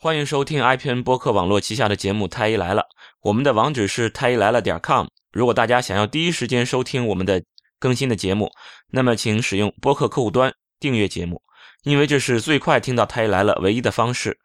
[0.00, 2.82] 欢迎收听 IPN 播客网络旗下的节目《太医来了》，
[3.20, 5.08] 我们的网址是太医来了点 com。
[5.32, 7.42] 如果大家想要第一时间收听我们的
[7.80, 8.48] 更新的节目，
[8.92, 11.42] 那么请使用播客客户端订阅节目，
[11.82, 14.38] 因为这是最快听到《太医来了》唯一的方式。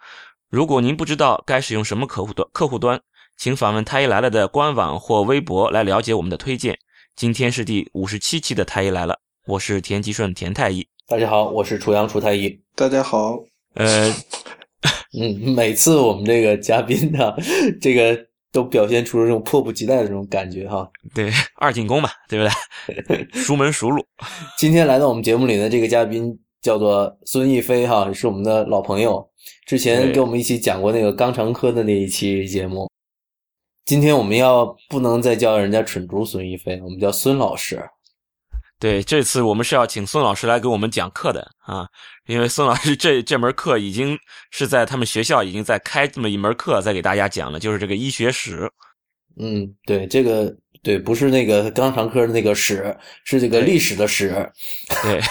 [0.49, 2.99] 如果您不知道该使用什么客户端，客户端，
[3.37, 6.75] 请访问《太医来了》的官网或微博来了解我们的推荐。
[7.15, 9.13] 今天是第五十七期的《太医来了》，
[9.45, 10.87] 我是田吉顺田太医。
[11.05, 12.59] 大家好，我是楚阳楚太医。
[12.73, 13.37] 大家好，
[13.75, 14.11] 呃，
[15.19, 17.33] 嗯，每次我们这个嘉宾呢，
[17.79, 18.19] 这个
[18.51, 20.89] 都表现出这种迫不及待的这种感觉哈。
[21.13, 22.49] 对，二进宫嘛，对不
[23.07, 23.27] 对？
[23.33, 24.03] 熟门熟路。
[24.57, 29.27] 今天来到我们节目里的这个嘉宾叫做孙逸飞哈，是我们的老朋友，
[29.67, 32.89] 之前跟我们一起讲过那个肛肠科的那一期节目。
[33.85, 37.79] 今天我们要不能再叫人家蠢猪孙逸飞，我们叫孙老师。
[38.79, 41.87] 对，这次我们是要请孙老师来给我们讲课的啊，
[42.25, 44.17] 因为孙老师这这门课已经
[44.51, 48.69] 是在他们学校已经在开这么一门课，在给大家讲了，就是这个医学史。
[49.39, 54.51] 嗯，对，这个对，不是那个肛肠科的那个史，是这个历史的史。
[55.01, 55.21] 对，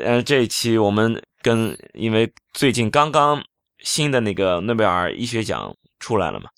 [0.04, 3.42] 呃，这一期我们跟因为最近刚刚
[3.78, 6.50] 新的那个诺贝尔医学奖出来了嘛。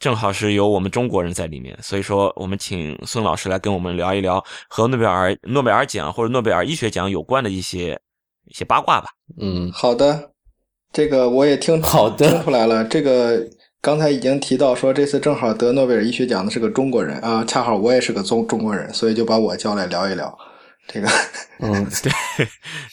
[0.00, 8.00] 正好是有我们中国人在里面，所以说我们请孙老师来跟我们聊一聊和诺贝尔诺贝尔奖或者诺贝尔医学奖有关的一些
[8.46, 9.08] 一些八卦吧。
[9.38, 10.32] 嗯，好的，
[10.90, 12.82] 这个我也听好的听出来了。
[12.86, 13.46] 这个
[13.82, 20.34] 刚才已经提到说，这次正好得诺贝尔医学奖的是个中国人啊，恰好我也是个中中国人，所以就把我叫来聊一聊
[20.88, 21.08] 这个。
[21.60, 22.46] 嗯，对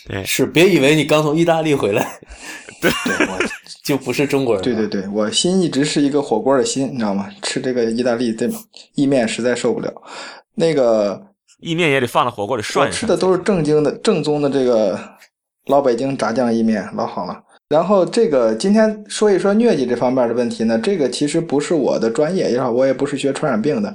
[0.07, 2.19] 对， 是，别以为你刚从意大利回来，
[2.81, 2.91] 对
[3.27, 3.39] 我
[3.83, 4.63] 就不是中国人。
[4.63, 7.29] 对对对，我心一直是一个火锅的心，你知道吗？
[7.41, 8.49] 吃这个意大利这
[8.95, 9.93] 意面实在受不了。
[10.55, 11.21] 那个
[11.59, 14.99] 意面也得放到火锅里涮我吃的都是正经的、正宗的这个
[15.67, 17.43] 老北京炸酱意面，老好了。
[17.69, 23.93] 然后这个今天说一说疟疾这方面的问题呢，这个其实不是我的专业，也好，我也不是学传染病的，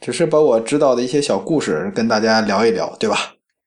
[0.00, 3.16] 只是把我知道的一些小故事跟大家聊一聊，对吧？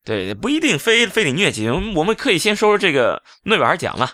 [0.05, 4.09] 对，不一定非非得疟疾，我们可以先说说这个诺贝尔奖嘛，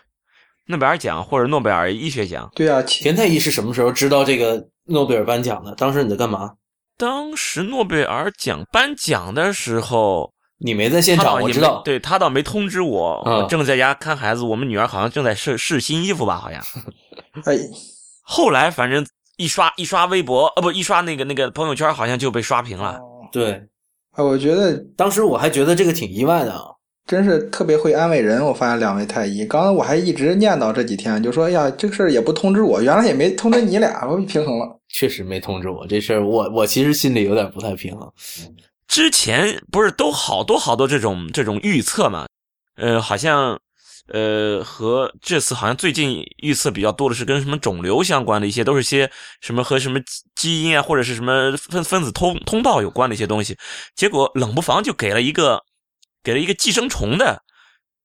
[0.70, 2.48] 诺贝尔奖或者诺贝尔医学奖。
[2.54, 5.74] 对啊，田太医是什么时候知道这个诺贝尔颁奖的？
[5.74, 6.52] 当时你在干嘛？
[6.96, 11.82] 当时诺贝尔奖颁奖的时候，你没在现场，我知道。
[11.84, 16.62] 对他倒没通知我，嗯我正在家看孩子，我们女儿好像正在试试新衣服吧，好像。
[17.46, 17.58] 哎，
[18.22, 19.04] 后来反正
[19.38, 23.00] 一刷一刷微博，呃不一刷那个那个朋友圈，好像就被刷屏了。
[23.32, 23.54] 对，
[24.12, 26.66] 啊，我觉得当时我还觉得这个挺意外的啊。
[27.10, 28.46] 真是特别会安慰人。
[28.46, 34.80] 我发现两位太医，刚刚我还一直念叨这几天，就说哎呀，这个事儿也不通知我，原来也没通知你俩，我平衡了。
[34.90, 38.08] 确实没通知我这事儿，我我其实心里有点不太平衡。
[38.88, 42.28] 之前不是都好多好多这种这种预测嘛？
[42.76, 43.60] 呃，好像
[44.14, 49.10] 呃和这次好像最近预测比较多的是跟什么肿瘤相关的一些，都是些
[49.42, 50.06] 什么和什么基
[50.36, 53.58] 基因啊或者是什么分分子通通道有关的一些东西。
[53.96, 55.60] 结果冷不防就给了一个
[56.30, 57.42] 给了一个寄生虫的，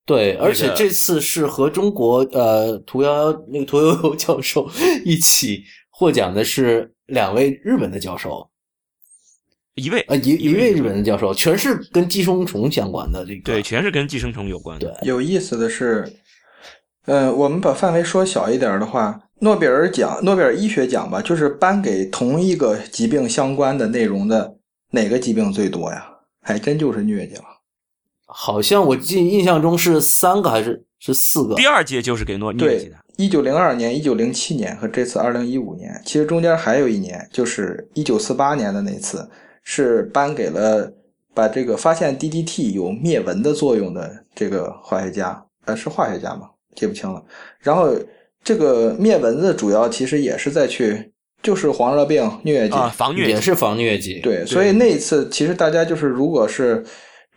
[0.03, 4.67] 对，而且这次是和中国呃屠呦呦那个屠呦呦教授
[5.05, 8.49] 一起获奖的是两位日本的教授，
[9.75, 13.43] 一位呃一一位日本的教授，全是跟寄生虫相关的这个。
[13.43, 14.87] 对，全是跟寄生虫有关的。
[14.87, 16.11] 对有意思的是，
[17.05, 24.57] 呃，我们把范围缩小一点的话，诺贝尔奖、诺贝尔医学奖吧，就是颁给同一个疾病相关的内容的
[24.89, 26.07] 哪个疾病最多呀？
[26.41, 27.43] 还真就是疟疾了。
[28.37, 31.55] 好像我记印象中是三个还是是四个？
[31.55, 39.25] 第二届就是给诺对的，，一九零二年、一九零七年和这次二零一五年，其实中间还有一年，就是一九四八年的那次，
[39.63, 40.91] 是颁给了
[41.33, 46.49] 把这个发现 DDT 有灭蚊的作用的这个化学家，呃，是化学家吗？
[46.75, 47.23] 记不清了。
[47.59, 47.95] 然后
[48.43, 51.09] 这个灭蚊子主要其实也是在去，
[51.41, 54.19] 就是黄热病、疟疾，啊，防疟疾也是防疟疾。
[54.19, 56.83] 对，所以那一次其实大家就是，如果是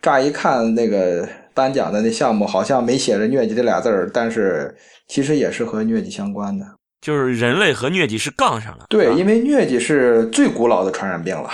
[0.01, 4.75] 乍一看那个颁奖的那项目，好像没写着疟疾这俩字儿，但是
[5.07, 6.65] 其实也是和疟疾相关的。
[7.01, 8.85] 就是人类和疟疾是杠上了。
[8.89, 11.49] 对，啊因为疟疾是最古老的传染病了，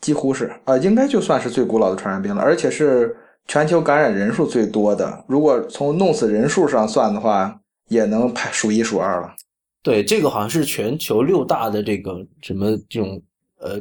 [0.00, 3.14] 几乎是啊、呃应该就算是最古老的传染病了，而且是
[3.46, 5.24] 全球感染人数最多的。
[5.28, 9.34] 如果从弄死人数上算的话，也能排数一数二了。
[9.82, 13.22] 对，这个好像是全球六大的这个什么这种
[13.60, 13.80] 呃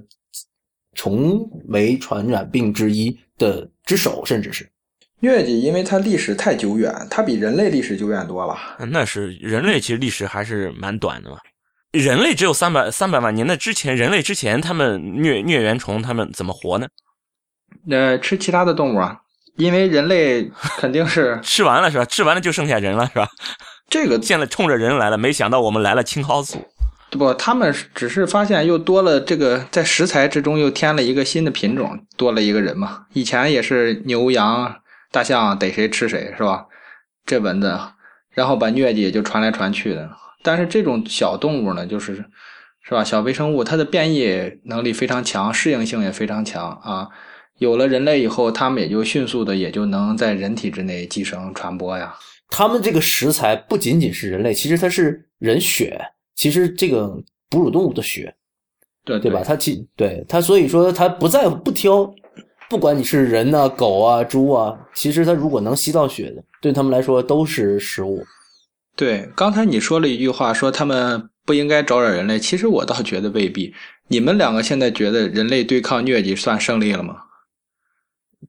[0.93, 4.67] 虫媒传染病之一的之首，甚至是
[5.21, 8.57] 疟疾因为它历史太久远，它比人类历史久远多了。
[8.87, 11.37] 那是人类其实历史还是蛮短的嘛。
[11.91, 16.87] 人类只有三百三百万年，那之前人类之前他们疟疟原虫他们怎么活呢？
[17.89, 19.17] 呃，吃其他的动物啊，
[19.55, 22.05] 因为人类肯定是 吃完了是吧？
[22.05, 23.29] 吃完了就剩下人了是吧？
[23.89, 26.65] 这个现在冲着人来了，没想到我们来了青蒿素。
[27.09, 33.05] 对不，他们只是发现又多了这个，在食材之中又添了一个新的品种，多了一个人嘛。
[33.13, 34.75] 以前也是牛羊
[35.11, 36.65] 大象逮谁吃谁是吧？
[37.25, 37.79] 这蚊子，
[38.31, 40.09] 然后把疟疾也就传来传去的。
[40.43, 42.15] 但是这种小动物呢，就是
[42.83, 43.03] 是吧？
[43.03, 47.07] 小微生物它的变异能力非常强，适应性也非常强啊。
[47.57, 52.13] 有了人类以后，它们也就迅速的也就能在人体之内寄生传播呀。
[52.49, 55.99] 他们这个食材不仅仅是人类，其实它是人血，
[56.35, 57.17] 其实这个
[57.49, 58.35] 哺乳动物的血，
[59.03, 59.41] 对对吧？
[59.43, 62.13] 它其对它，所以说它不在乎不挑，
[62.69, 68.23] 不管你是人呐、狗啊、猪啊，其实它如果能吸到血的，对他们来说都是食物。
[68.95, 73.73] 对，刚才你说了一句话，说他们不应该招惹人类，其实我倒觉得未必。
[74.07, 77.15] 你们两个现在觉得人类对抗疟疾算胜利了吗？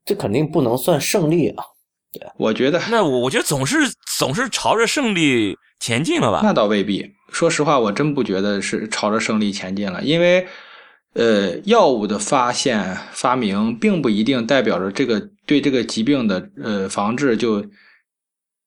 [0.04, 1.64] 这肯定不能算胜利啊。
[2.12, 3.78] 对，我觉得那我我觉得总是
[4.18, 6.40] 总是朝着胜利前进了吧？
[6.42, 7.15] 那倒未必。
[7.30, 10.46] 说实话，我真不觉得是朝着胜利前进了，因为
[11.14, 17.64] 呃，药物的发现发明并不一定代表着这个对这个疾病的呃防治就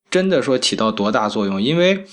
[0.10, 2.06] 真的说起到多大作用，因为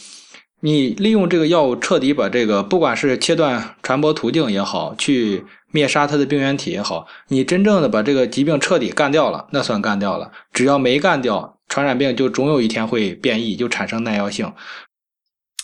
[0.61, 10.31] 你利用这个药物彻底把这个不管是切断传播途径也好，去灭杀它的病原体也好，你真正的把这个疾病彻底干掉了，那算干掉了。
[10.53, 14.53] 只要没干掉，传染病就总有一天会变异，就产生耐药性。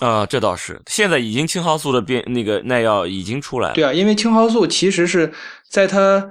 [0.03, 3.75] 啊，这倒是，现在已经青蒿素的变那个耐药已经出来了。
[3.77, 5.33] 对啊，因为青蒿素其实是
[5.71, 6.31] 在它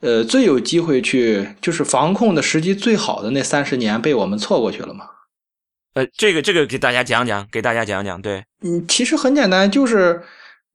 [0.00, 5.04] 呃最有机会去就是防控的时机最好的那三十年被我们错过去了嘛。
[5.92, 8.22] 呃，这个这个给大家讲讲，给大家讲讲。
[8.22, 10.22] 对，嗯，其实很简单，就是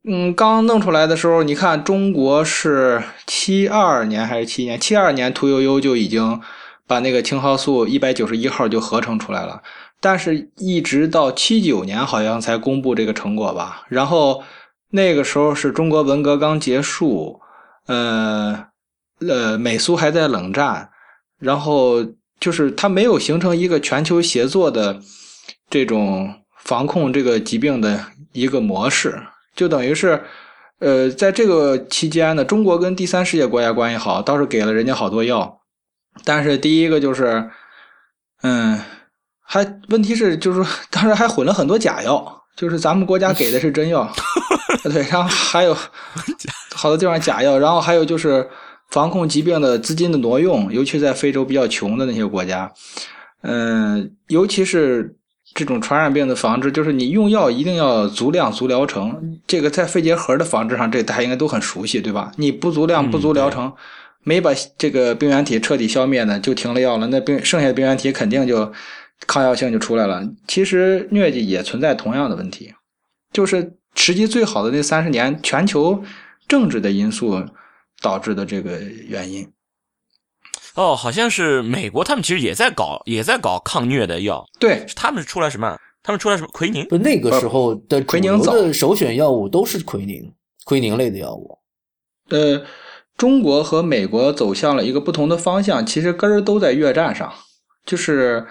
[0.07, 4.79] 嗯，刚弄出来的时候，你看中国是七二年还是七年？
[4.79, 6.39] 七二年屠呦呦就已经
[6.85, 9.63] 把那个青蒿素一百九十一号就合成出来了。
[10.01, 13.83] 但是，一直到七九年好像才公布这个成果吧。
[13.89, 14.43] 然后
[14.91, 17.39] 那个时候是中国文革刚结束，
[17.87, 18.67] 呃
[19.27, 20.89] 呃，美苏还在冷战，
[21.39, 22.05] 然后
[22.39, 25.01] 就是它没有形成一个全球协作的
[25.71, 29.19] 这种防控这个疾病的一个模式，
[29.55, 30.21] 就等于是，
[30.77, 35.61] 呃，在这个期间呢，中国跟第三世界国家关系好，倒是给了人家好多药，
[36.23, 37.49] 但是第一个就是，
[38.43, 38.79] 嗯。
[39.47, 44.11] 还问题是，就是说，当时还混了很多假药，就是咱们国家给的是真药，
[44.83, 45.77] 对，然后还有
[46.75, 48.45] 好多地方假药，然后还有就是
[48.89, 52.71] 防控疾病的资金的挪用，尤其在非洲比较穷的那些国家，
[53.43, 55.15] 嗯，尤其是
[55.53, 62.31] 这种传染病的防治，就是你用药一定要足量足疗程，这个在肺结核的防治上，这大家应该都很熟悉，对吧？
[62.37, 63.71] 你不足量不足疗程，
[64.23, 68.73] 没把这个病原体彻底消灭呢，就停了药了，那病剩下的病原体肯定就。
[69.27, 70.23] 抗药性就出来了。
[70.47, 72.73] 其实疟疾也存在同样的问题，
[73.31, 76.03] 就是时机最好的那三十年，全球
[76.47, 77.43] 政治的因素
[78.01, 79.49] 导致的这个原因。
[80.75, 84.45] 哦，好像是美国，他们其实也在搞，也在搞抗疟的药。
[84.59, 85.77] 对，他们是出来什么？
[86.03, 86.49] 他们出来什么？
[86.51, 86.85] 奎宁？
[86.87, 90.33] 不，那个时候的奎宁的首选药物都是奎宁，
[90.65, 91.57] 奎宁类的药物。
[92.29, 92.63] 呃，
[93.17, 97.33] 中国和美国走向了一个不同的方向，其实根儿都在越战上，
[97.85, 98.45] 就是。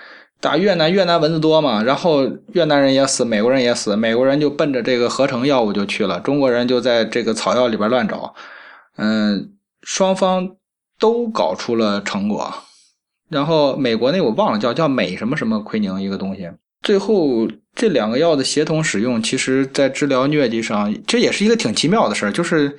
[0.45, 8.35] 打越南，越南蚊子多嘛，然后越南人也死，美国人也死，美国人就奔着这个合成药物就去了，中国人就在这个草药里边乱找，
[8.99, 10.51] 嗯，双方
[10.99, 12.53] 都搞出了成果，
[13.31, 16.51] 然后美国那我忘了叫叫美什么什么奎宁一个东西，
[16.83, 22.79] 最后这两个药的协同使用，其实在治疗疟疾上，这也是一个挺奇妙的事儿，就是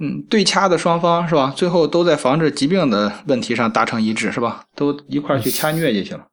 [0.00, 6.24] 嗯，对掐的双方是吧，最后都在防治疾病的问题上达成一致是吧，都一块儿去掐疟疾去了。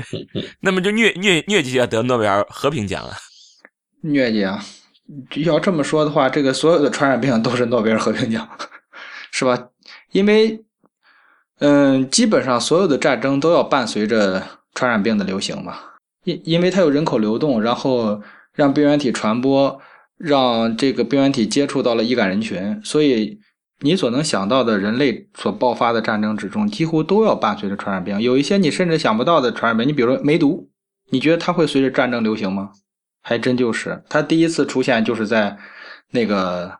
[0.60, 3.14] 那么就疟疟疟疾要得诺贝尔和平奖了。
[4.02, 4.64] 疟疾啊，
[5.44, 8.48] 要这么说的话，这个所有的传染病都是诺贝尔和平奖，
[9.30, 9.68] 是吧？
[10.12, 10.64] 因为，
[11.58, 14.42] 嗯，基本上所有的战争都要伴随着
[14.74, 15.78] 传染病的流行嘛。
[16.24, 18.22] 因因为它有人口流动，然后
[18.54, 19.80] 让病原体传播，
[20.16, 23.40] 让这个病原体接触到了易感人群，所以。
[23.84, 28.18] 你所能想到的人类所爆发的战争之中，几乎都要伴随着传染病。
[28.18, 30.70] 有一些你甚至想不到的传染病，你比如说梅毒，
[31.10, 32.70] 你觉得它会随着战争流行吗？
[33.20, 35.58] 还真就是，它第一次出现就是在
[36.12, 36.78] 那个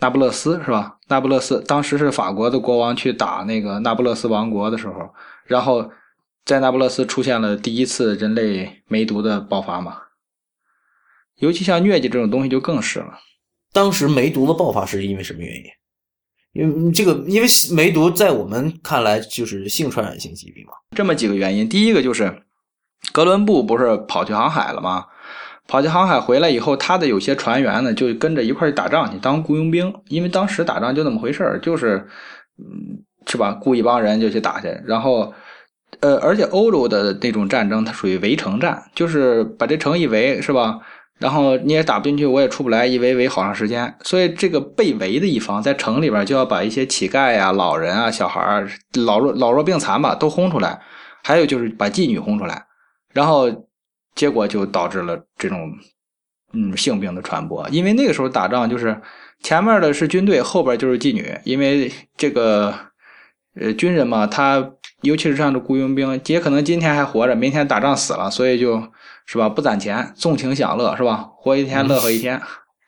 [0.00, 0.96] 那不勒斯，是吧？
[1.08, 4.94] 那不勒斯当时是法国的国王去打那个那不勒斯王国的时候，
[5.44, 5.90] 然后
[6.46, 9.98] 在那不勒斯出现了第一次人类梅毒的爆发嘛。
[11.36, 13.18] 尤其像疟疾这种东西就更是了。
[13.74, 15.64] 当时梅毒的爆发是因为什么原因？
[16.52, 20.72] 因为这个，因为梅毒在我们看来就是性传染性疾病嘛。
[20.96, 22.42] 这么几个原因，第一个就是
[23.12, 25.06] 哥伦布不是跑去航海了吗？
[25.68, 32.04] 跑去航海回来以后，他的有些船员呢，就跟着一块去打仗去当雇佣兵，因为当时打仗就那么回事儿，就是
[32.58, 33.52] 嗯，是吧？
[33.62, 35.32] 雇一帮人就去打去，然后
[36.00, 40.80] 呃，而且欧洲的那种战争，它属于围城战，就是把这城一围，是吧？
[41.20, 43.94] 然后你也打不进去，我也出不来，一围围好长时间。
[44.02, 50.80] 所以这个被围的一方在城里边就要把一些乞丐呀、老人啊、小孩儿、老弱老弱病残吧都轰出来，
[51.22, 52.64] 还有就是把妓女轰出来，
[53.12, 53.50] 然后
[54.14, 55.70] 结果就导致了这种
[56.54, 57.68] 嗯性病的传播。
[57.68, 58.98] 因为那个时候打仗就是
[59.42, 62.74] 前面的是军队，后边就是妓女，因为这个
[63.60, 64.72] 呃军人嘛，他
[65.02, 68.82] 尤其是像这雇佣兵，也可能今天还活着，明天打仗死了，所以就。
[69.32, 69.48] 是吧？
[69.48, 71.30] 不攒钱，纵情享乐，是吧？
[71.36, 72.42] 活一天乐呵一天，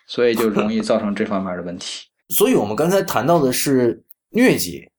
[0.08, 2.08] 所以就容易造成这方面的问题。
[2.34, 4.90] 所以我们刚才谈到的是疟疾，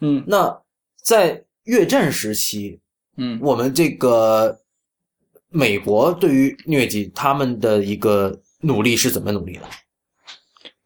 [0.00, 0.62] 嗯，那
[1.02, 2.78] 在越战时期，
[3.16, 4.60] 嗯，我们这个
[5.48, 9.62] 美国对于疟疾他们的一个努力是怎么努力的？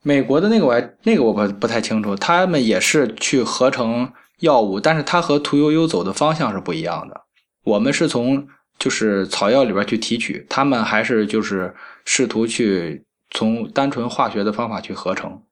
[0.02, 7.20] 美国的那个我还那个我不不太清楚，他们也是去合成药物，但是它和屠呦呦走的方向是不一样的。
[7.64, 8.48] 我们是从。
[8.78, 15.42] 就是草药里边去提取，他们还是就是试图去从单纯化学的方法去合成。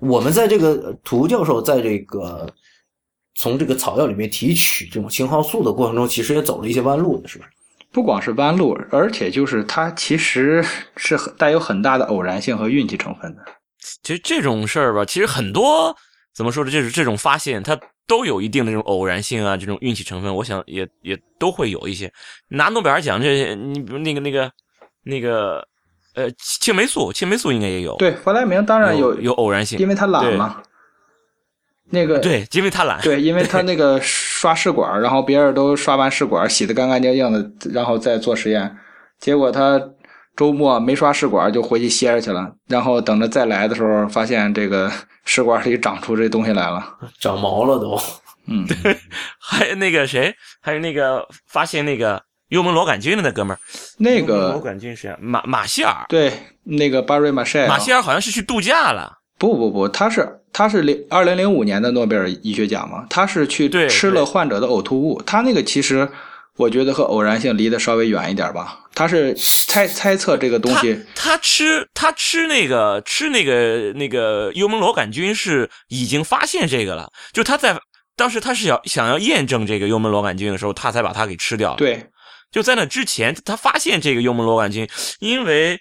[0.00, 2.52] 我们在这个涂教授在这个
[3.36, 7.50] 从这个草药里面提取这种青蒿素的过程中，其实也走了一些弯路的，是不是？
[7.90, 10.64] 不光是弯路，而且就是它其实
[10.96, 13.42] 是带有很大的偶然性和运气成分的。
[14.02, 15.96] 其实这种事儿吧，其实很多
[16.34, 16.70] 怎么说呢？
[16.70, 17.78] 就是这种发现，它。
[18.08, 22.10] 都有一定的这种偶然性啊，这种运气成分，我想也也都会有一些。
[22.48, 24.50] 拿诺贝尔奖，这你比如那个那个
[25.04, 25.62] 那个
[26.14, 27.94] 呃青霉素，青霉素应该也有。
[27.98, 30.62] 对，弗莱明当然有有偶然性，因为他懒嘛。
[31.90, 33.00] 那个对，因为他懒。
[33.02, 38.76] 对，因为他那个刷试管，然后别人都刷完试管洗的干干净净的，然后再做实验，
[39.20, 39.78] 结果他
[40.34, 44.90] 周末没刷试管就回去歇着去了，然后等着再来的时候，发现这个。
[45.28, 46.82] 试管里长出这东西来了，
[47.20, 48.00] 长毛了都。
[48.46, 48.96] 嗯，对，
[49.38, 53.60] 还有那个谁，还有那个发现那个幽门螺杆菌的那哥们儿，
[53.98, 56.06] 那个螺杆菌是马马歇尔。
[56.08, 56.32] 对，
[56.64, 57.68] 那个巴瑞马歇尔。
[57.68, 59.18] 马歇尔好像是去度假了。
[59.36, 66.08] 不不不，他是他是零二零零五年的诺贝尔医学奖嘛，他是去吃了患者的呕吐物，他那个其实。
[66.58, 68.80] 我觉得和偶然性离得稍微远一点吧。
[68.94, 71.00] 他是猜 猜测这个东西。
[71.14, 77.08] 他吃他吃那个吃那个那个幽门螺杆菌是已经发现这个了。
[77.32, 77.80] 就他在
[78.16, 81.76] 当时他是要想要验证这个幽门螺杆菌的时候，他才把它给吃掉。
[81.76, 82.04] 对，
[82.50, 84.88] 就在那之前，他发现这个幽门螺杆菌，
[85.20, 85.78] 因为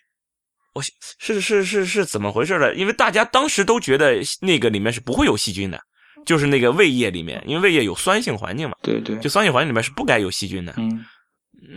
[0.75, 0.83] 我
[1.17, 2.71] 是是是是怎么回事呢？
[2.75, 5.79] 因为大家当时都觉得那个里面是不会有细菌的。
[6.27, 10.73] 就是那个胃液里面，因为胃液有酸性环境嘛，对对，就酸性环境里面是不该有细菌的。
[10.75, 11.05] 嗯，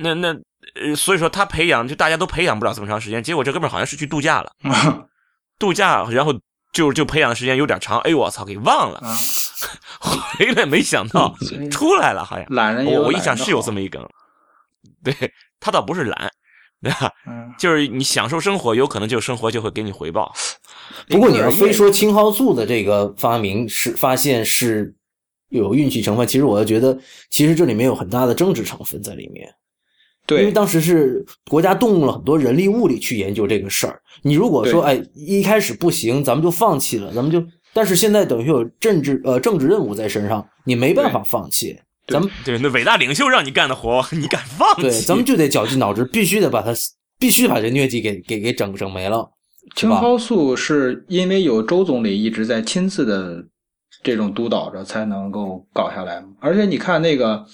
[0.02, 0.36] 那那
[0.74, 4.52] 呃，所以说他培养就大家都培养不了这么长时间，结果这哥们好像是去度假了，
[5.56, 6.34] 度假，然后
[6.72, 9.00] 就就培养的时间有点长，哎呦我操，给忘了，
[10.02, 11.32] 回来没想到
[11.70, 12.44] 出来了，好像。
[12.50, 14.04] 懒人我我印象是有这么一梗，
[15.04, 15.14] 对
[15.60, 16.30] 他倒不是懒。
[16.82, 17.12] 对吧？
[17.26, 20.32] 嗯，就是你享受生活，有可能就生活就会给你回报。
[21.08, 24.94] 不过你要非说青蒿素的这个发明是发现是
[25.50, 26.98] 有运气成分，其实我要觉得，
[27.30, 29.52] 其实这里面有很大的政治成分在里面。
[30.26, 34.00] 对，因为当时是国家动用了很多人力物力去研究这个事儿。
[34.22, 37.44] 你如果说哎一开始不行，咱们就放弃了，咱们就，
[37.74, 41.78] 但是现在等于有政治呃政治任务在身上，你没办法放弃。
[42.10, 44.82] 咱们对那伟大领袖让你干的活， 你敢放弃？
[44.82, 46.72] 对，咱们就得绞尽脑汁，必须得把它，
[47.18, 49.30] 必须把这疟疾给给给整整没了。
[49.76, 53.44] 青蒿素是因为有周总理一直在亲自的
[54.02, 56.22] 这种督导着，才能够搞下来。
[56.40, 57.44] 而且你看那个，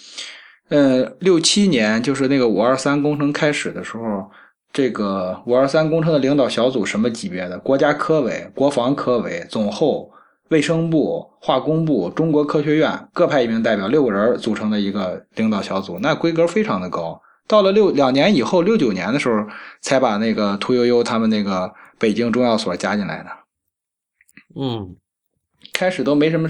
[0.69, 4.31] 呃，六七年就是那个五二三工程开始的时候，
[4.73, 7.59] 这个五二三工程的领导小组什么级别的？
[7.59, 10.11] 国家科委、国防科委、总后。
[10.49, 17.21] 卫生部、化工部、中国科学院各派一名代表，六个人组成的一个领导小组，那规格非常的高。
[17.49, 19.47] 到了六两年以后，六九年的时候，
[19.81, 23.31] 才把那个屠呦呦他们那个北京中药所加进来的。
[24.61, 24.97] 嗯，
[25.73, 26.49] 开始都没什么，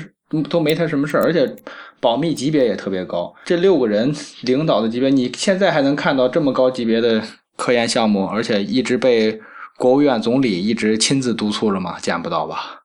[0.49, 1.57] 都没他什么事而且
[2.01, 3.35] 保密级别也特别高。
[3.45, 7.23] 这六个人领导的级别，你现在还能看到这么高级别的
[7.57, 9.41] 科研项目，而且一直被
[9.77, 11.99] 国务院总理一直亲自督促着吗？
[12.01, 12.85] 见不到吧？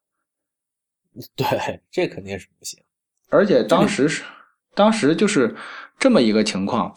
[1.36, 2.80] 对，这肯定是不行。
[3.30, 4.24] 而且当时是，
[4.76, 5.56] 当时就是
[6.00, 6.94] 这么一个情况，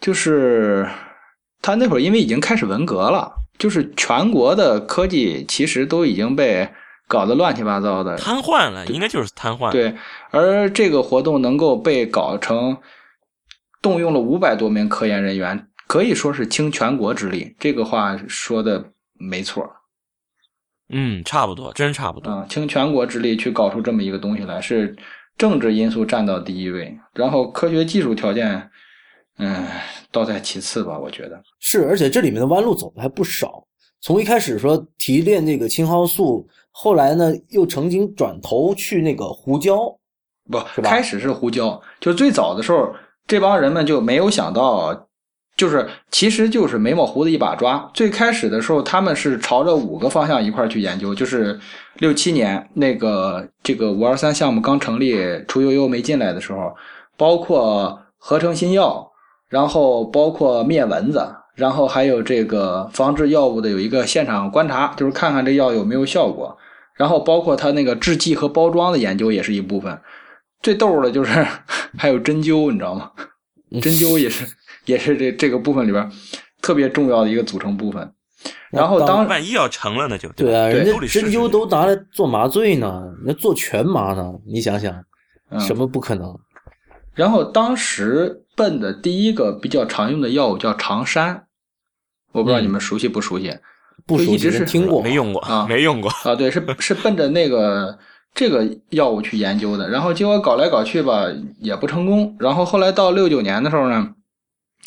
[0.00, 0.88] 就是
[1.60, 6.68] 他那会儿因为已经开始文革了，就是全国的科技其实都已经被
[7.08, 9.70] 搞得乱七八糟的，瘫痪了，应该就是瘫痪。
[9.70, 9.94] 对，
[10.30, 12.76] 而这个活动能够被搞成
[13.80, 17.54] 动用了五百多名科研人员，可以说是倾全国之力。
[17.58, 19.70] 这个话说的没错。
[20.92, 22.30] 嗯，差不多，真差不多。
[22.30, 24.94] 啊，倾全国之力去搞出这么一个东西来，是
[25.38, 28.70] 政治因素占到第一位，然后科学技术条件，
[29.38, 29.66] 嗯，
[30.10, 30.98] 倒在其次吧。
[30.98, 33.66] 我觉得是，而且这里面的弯路走的还不少。
[34.02, 39.78] 从一开始说提炼那个青蒿素，后来呢又曾经转头去那个胡椒，
[40.50, 42.94] 不，开始是胡椒，就最早的时候，
[43.26, 45.08] 这帮人们就没有想到。
[45.62, 47.88] 就是，其实就是眉毛胡子一把抓。
[47.94, 51.14] 最开始的时候，他们是朝着五个方向一块去研究。
[51.14, 51.56] 就是
[51.98, 55.16] 六七年那个这个五二三项目刚成立，
[55.46, 56.74] 屠呦呦没进来的时候，
[57.16, 59.08] 包括合成新药，
[59.48, 66.58] 然后包括灭蚊子，然后还有这个防治药物的有一个现场观察，就是看看这药有没有效果。
[66.96, 69.96] 然后包括它那个制剂和包装的研究也是一部分。
[70.60, 71.46] 最逗的就是
[71.96, 73.12] 还有针灸，你知道吗？
[73.80, 74.44] 针灸也是。
[74.84, 76.10] 也是这这个部分里边
[76.60, 78.12] 特别重要的一个组成部分。
[78.70, 84.32] 然后当万一要成了，那就对啊，人家针灸都拿来做麻醉呢，那做全麻呢？
[84.46, 85.04] 你想想，
[85.60, 86.36] 什么不可能？
[87.14, 91.44] 然后当时奔的第一个比较常用的药物叫长山，
[92.32, 93.56] 我不知道你们熟悉不熟悉？
[94.06, 95.66] 不熟悉，听过没用过啊？
[95.68, 96.34] 没用过啊？
[96.34, 97.96] 对，是是奔着那个
[98.34, 99.88] 这个药物去研究的。
[99.88, 101.26] 然后结果搞来搞去吧，
[101.60, 102.34] 也不成功。
[102.40, 104.14] 然后后来到六九年的时候呢？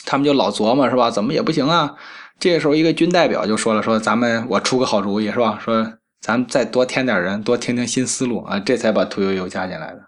[0.06, 1.10] 他们就老琢磨是吧？
[1.10, 1.96] 怎么也不行啊！
[2.40, 5.58] 这个时候，一个军代表就说了：“说咱们我出个好主意是吧？
[5.64, 8.60] 说咱们再多添点人，多听听新思路啊！
[8.60, 10.02] 这才把屠呦呦加进来的。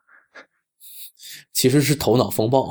[1.54, 2.70] 其实是头脑风暴，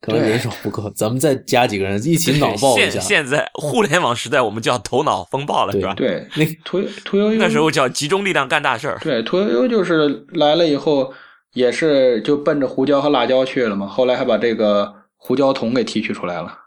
[0.00, 2.98] 可能人手不够，咱们再加几个人一起脑爆一下。
[3.00, 5.94] 现在互联网时代，我们叫头脑风暴了，是吧？
[5.94, 8.98] 对，那屠屠呦呦那时候叫集中力量干大事儿。
[9.02, 11.12] 对，屠呦呦就是来了以后，
[11.52, 13.86] 也是就奔着胡椒和辣椒去了嘛。
[13.86, 16.60] 后来还把这个胡椒酮给提取出来了。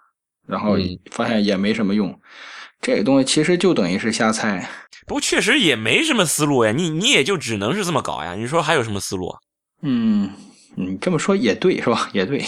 [0.47, 0.77] 然后
[1.11, 2.17] 发现也没什么用，
[2.81, 4.67] 这个东西其实就等于是瞎猜。
[5.05, 8.35] 不过确实也没什么思路呀，你你也就只能是这么搞呀。
[8.35, 9.35] 你说还有什么思路？
[9.81, 10.31] 嗯，
[10.75, 12.09] 你这么说也对，是吧？
[12.13, 12.43] 也对。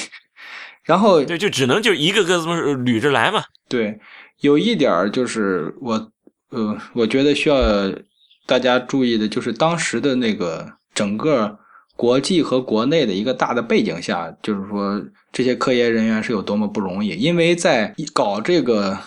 [0.83, 3.43] 然后对，就只能就一个个这么捋着来嘛。
[3.67, 3.99] 对，
[4.39, 6.11] 有一点就是我
[6.49, 7.57] 呃，我觉得需要
[8.45, 11.59] 大家注意的就是当时的那个整个
[11.95, 15.01] 国际和国内的一个大的背景下，就是说。
[15.31, 17.09] 这些科研人员是有多么不容易？
[17.09, 18.97] 因为在搞这个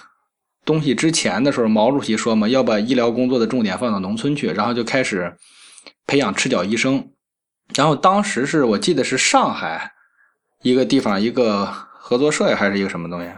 [0.64, 5.35] 东西之前的时候，毛主席说嘛，要把医疗工作的重点放到农村去，然后就开始
[6.06, 7.08] 培养赤脚医生。
[7.74, 9.92] 然后当时是我记得是上海
[10.62, 13.28] 一个地方一个合作社呀，还是一个什么东西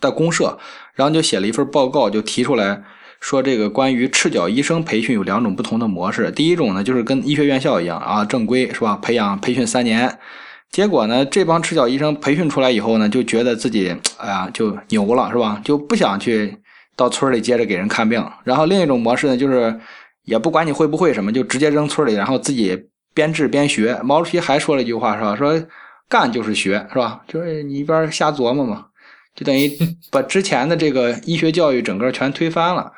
[0.00, 0.58] 的公社，
[0.94, 2.82] 然后就写了一份报告，就提出来
[3.20, 6.30] 说，这个关于赤脚医生培训有两种不同的模式。
[6.30, 8.96] 第一种呢，就是跟医学院校一样啊，正规是吧？
[8.96, 10.18] 培养培训三年。
[10.70, 15.60] 结果呢，这帮赤脚医生培训出来以后呢，就觉得自己哎呀就牛了，是吧？
[15.64, 16.56] 就不想去
[16.94, 18.24] 到村里接着给人看病。
[18.44, 19.80] 然后另一种模式呢，就是
[20.24, 23.98] 也不管你会不会什么，就直接扔村里，然后自己边治边学。
[24.04, 25.34] 毛主席还说了一句话，是吧？
[25.34, 25.60] 说
[26.08, 27.22] 干就是学，是吧？
[27.26, 28.86] 就是你一边瞎琢磨嘛，
[29.34, 29.70] 就等于
[30.12, 32.92] 把之前的这个医学教育整个全推翻了。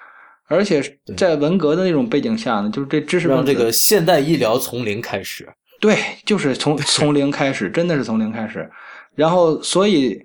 [0.49, 0.83] 而且
[1.17, 5.49] 在文革的那种背景下呢，就是这知识让这个现代医疗从零开始。
[5.81, 8.71] 对，就是从从零开始，真的是从零开始。
[9.15, 10.23] 然后，所以，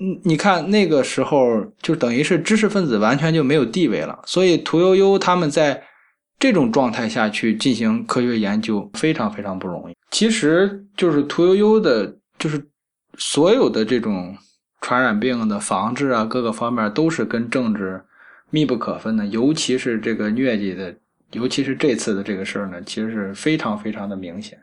[0.00, 4.20] 嗯，你看那个时候，就等于是知识分子完全就没有地位了。
[4.26, 5.82] 所以，屠呦呦他们在
[6.38, 9.96] 这种状态下去进行科学研究，非常非常不容易。
[10.10, 12.62] 其实，就是屠呦呦的，就是
[13.16, 14.36] 所有的这种
[14.82, 18.04] 传染病的防治啊，各个方面都是跟政治
[18.50, 20.94] 密不可分的，尤其是这个疟疾的，
[21.32, 24.58] 尤其是这次的这个事儿呢，其实是非常非常的明显。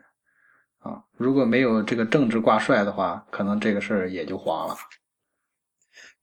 [0.82, 4.76] 啊，如果没有这个政治挂帅的话，可能这个事儿也就黄了。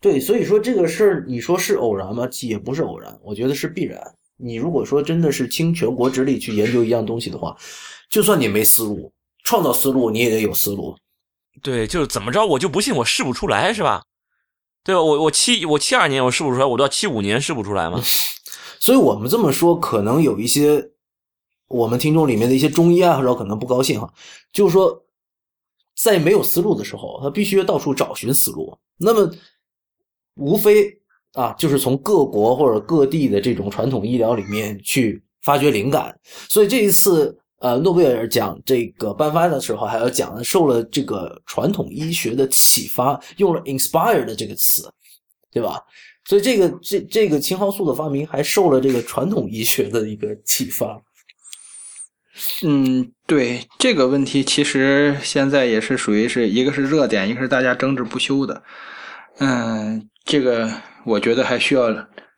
[0.01, 2.27] 对，所以说这个事儿，你说是偶然吗？
[2.41, 4.01] 也不是偶然，我觉得是必然。
[4.37, 7.55] 你如果说真的是倾全国之力去研究一样东西的话，
[8.09, 9.11] 就算你没思路，
[9.43, 10.95] 创造思路你也得有思路。
[11.61, 14.03] 对，就是怎么着，我就不信我试不出来，是吧？
[14.83, 15.01] 对吧？
[15.01, 18.01] 我我七我七二年我试不出来，我到七五年试不出来吗？
[18.79, 20.91] 所以我们这么说，可能有一些。
[21.69, 24.11] 我们听众里面的一些中医爱好者可能不高兴哈，
[24.51, 25.01] 就是说，
[25.95, 28.75] 在没有思路的时候，他必须到处找寻思路。
[28.97, 29.31] 那么，
[30.35, 30.91] 无非
[31.33, 36.19] 啊，就是从各国或者各地的这种传统医疗里面去发掘灵感。
[36.49, 44.91] 所以这一次，呃，诺贝尔奖这个颁发的时候，还要讲受了这个传统医学的启发，用了 “inspire” 的这个词，
[45.51, 45.79] 对吧？
[46.25, 50.99] 所以这个这这个青蒿素的发明还受了这个传统医学的一个启发。
[52.63, 58.63] 嗯，对这个问题，其实现在也是属于是一个是热点，一个是大家争执不休的。
[59.39, 60.69] 嗯，这个
[61.05, 61.87] 我觉得还需要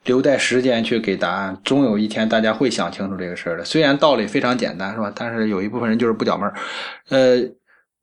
[0.05, 1.59] 留待时间去给答案。
[1.63, 3.63] 终有一天，大家会想清楚这个事儿的。
[3.65, 5.11] 虽然道理非常简单，是吧？
[5.15, 6.55] 但是有一部分人就是不讲门儿。
[7.09, 7.37] 呃，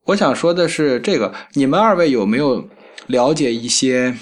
[0.04, 2.68] 我想说的是，这个你们二位有没有
[3.06, 4.14] 了解一些，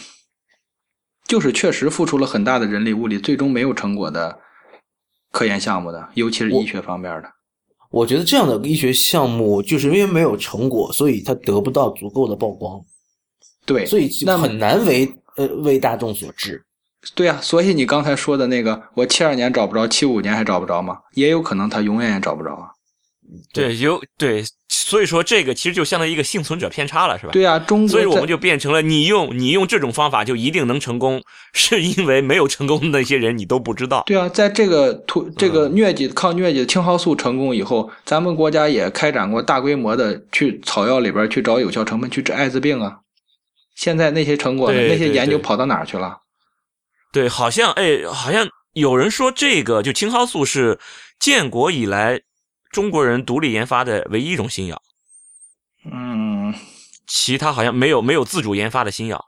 [1.26, 4.38] 就是确实付出了很大的人力物力，最终没有成果的
[5.30, 7.35] 科研项目的，尤其是医学方面的？
[7.90, 12.80] 我觉得这样的医学项目，就是因为没有成果，所以它得不到足够的曝光。
[13.64, 16.62] 对，所以那很难为呃为大众所知。
[17.14, 20.98] 对啊，所以你刚才说的那个，我七二年找不着，七五年还找不着吗？
[21.14, 22.68] 也有可能他永远也找不着啊。
[23.52, 24.44] 对，有对，
[24.86, 27.32] 所以说这个其实就相当于一个幸存者偏差了，是吧？
[27.32, 31.20] 对啊，中所以我们就变成了你用你用这种方法就一定能成功，
[31.52, 34.04] 是因为没有成功的那些人你都不知道。
[34.06, 42.98] 对啊，在这个突这个疟疾抗疟疾的青蒿素成功以后，咱们国家也开展过大规模的去草药里边去找有效成分去治艾滋病啊。
[43.74, 46.18] 现在那些成果，那些研究跑到哪儿去了？
[47.12, 50.78] 对，好像哎，好像有人说这个就青蒿素是
[51.18, 52.20] 建国以来
[52.76, 54.82] 中国人独立研发的唯一一种新药。
[55.90, 56.52] 嗯，
[57.06, 59.24] 其他好像没有没有自主研发的新药。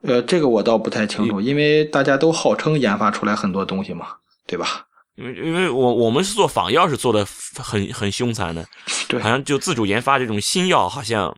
[0.00, 4.86] 呃，这个我倒不太清楚，因为大家都号称研发出来很多东西嘛，对吧？
[5.16, 7.22] 因为因为我我们是做仿药，是做的
[7.62, 8.66] 很很凶残的，
[9.08, 11.36] 对，好像就自主研发这种新药，好像。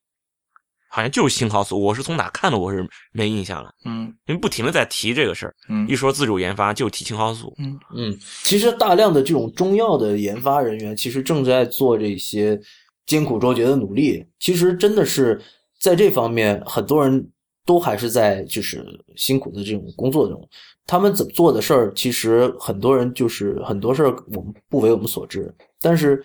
[0.90, 2.58] 好像就是青蒿素，我是从哪看的？
[2.58, 3.70] 我是没印象了。
[3.84, 5.54] 嗯，因为不停的在提这个事儿。
[5.68, 7.54] 嗯，一说自主研发就提青蒿素。
[7.58, 12.58] 嗯嗯，其实大量的这种中药的研发人员，其实正在做这些
[13.06, 14.26] 艰苦卓绝的努力。
[14.40, 15.40] 其实真的是
[15.78, 17.30] 在这方面，很多人
[17.66, 18.82] 都还是在就是
[19.14, 20.48] 辛苦的这种工作中。
[20.86, 25.54] 他们怎么做的事儿，其实很多人就是很多事儿我们不为我们所知。
[25.82, 26.24] 但是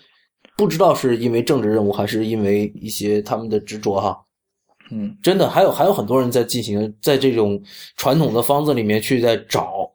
[0.56, 4.18] 不知道是因为政治任务，还是因为一些他们的执着哈。
[4.96, 7.60] 嗯，真的还有还有很多人在进行在这种
[7.98, 9.90] 传统的方子里面去在找，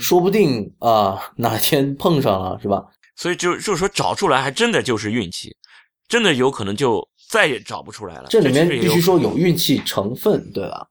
[0.00, 2.84] 说不定啊哪天碰上了是吧？
[3.14, 5.54] 所以就就是说找出来还真的就是运气，
[6.08, 8.26] 真的有可能就再也找不出来了。
[8.28, 10.88] 这里面必须说有运气成分，对吧？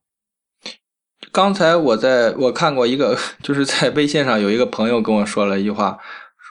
[1.34, 6.00] 刚才我在我看过一个，就是在微信上有一个朋友跟我说了一句话，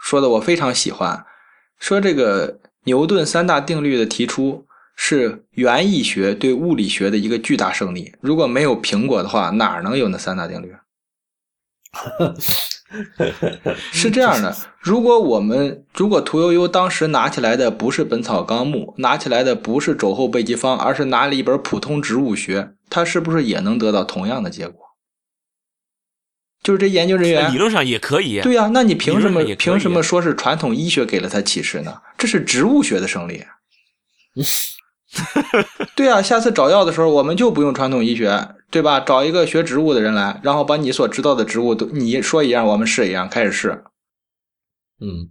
[0.05, 1.25] 说的我非常喜欢，
[1.79, 4.65] 说这个牛顿三大定律的提出。
[4.96, 8.12] 是园艺学对物理学的一个巨大胜利。
[8.20, 10.74] 如果没有苹果的话，哪能有那三大定律？
[13.92, 24.85] 是这样的，如果我们如果屠呦呦当时拿起来的不是《本草纲目》，拿起来的不是《肘后备急方》，而是拿了一本普通植物学，他是不是也能得到同样的结果？
[26.62, 28.40] 就是这研究人员理论上也可以。
[28.40, 32.02] 对呀，那你凭什么凭什么说是传统医学给了他启示呢？
[32.18, 33.44] 这是植物学的胜利。
[35.95, 38.99] 对啊，下次找药的时候，我们就不用传统医学，对吧？
[39.01, 43.85] 找一个学植物的人来，然后把你所知道的植物都你说一样，我们试一样，开始试。
[45.01, 45.31] 嗯，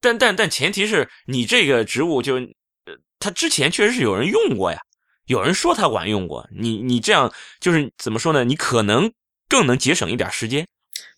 [0.00, 4.78] 但但但前提是你这个植物就，呃，它之前确实是有人用过呀，
[5.26, 6.48] 有人说它管用过。
[6.56, 8.44] 你你这样就是怎么说呢？
[8.44, 9.12] 你可能
[9.48, 10.66] 更能节省一点时间。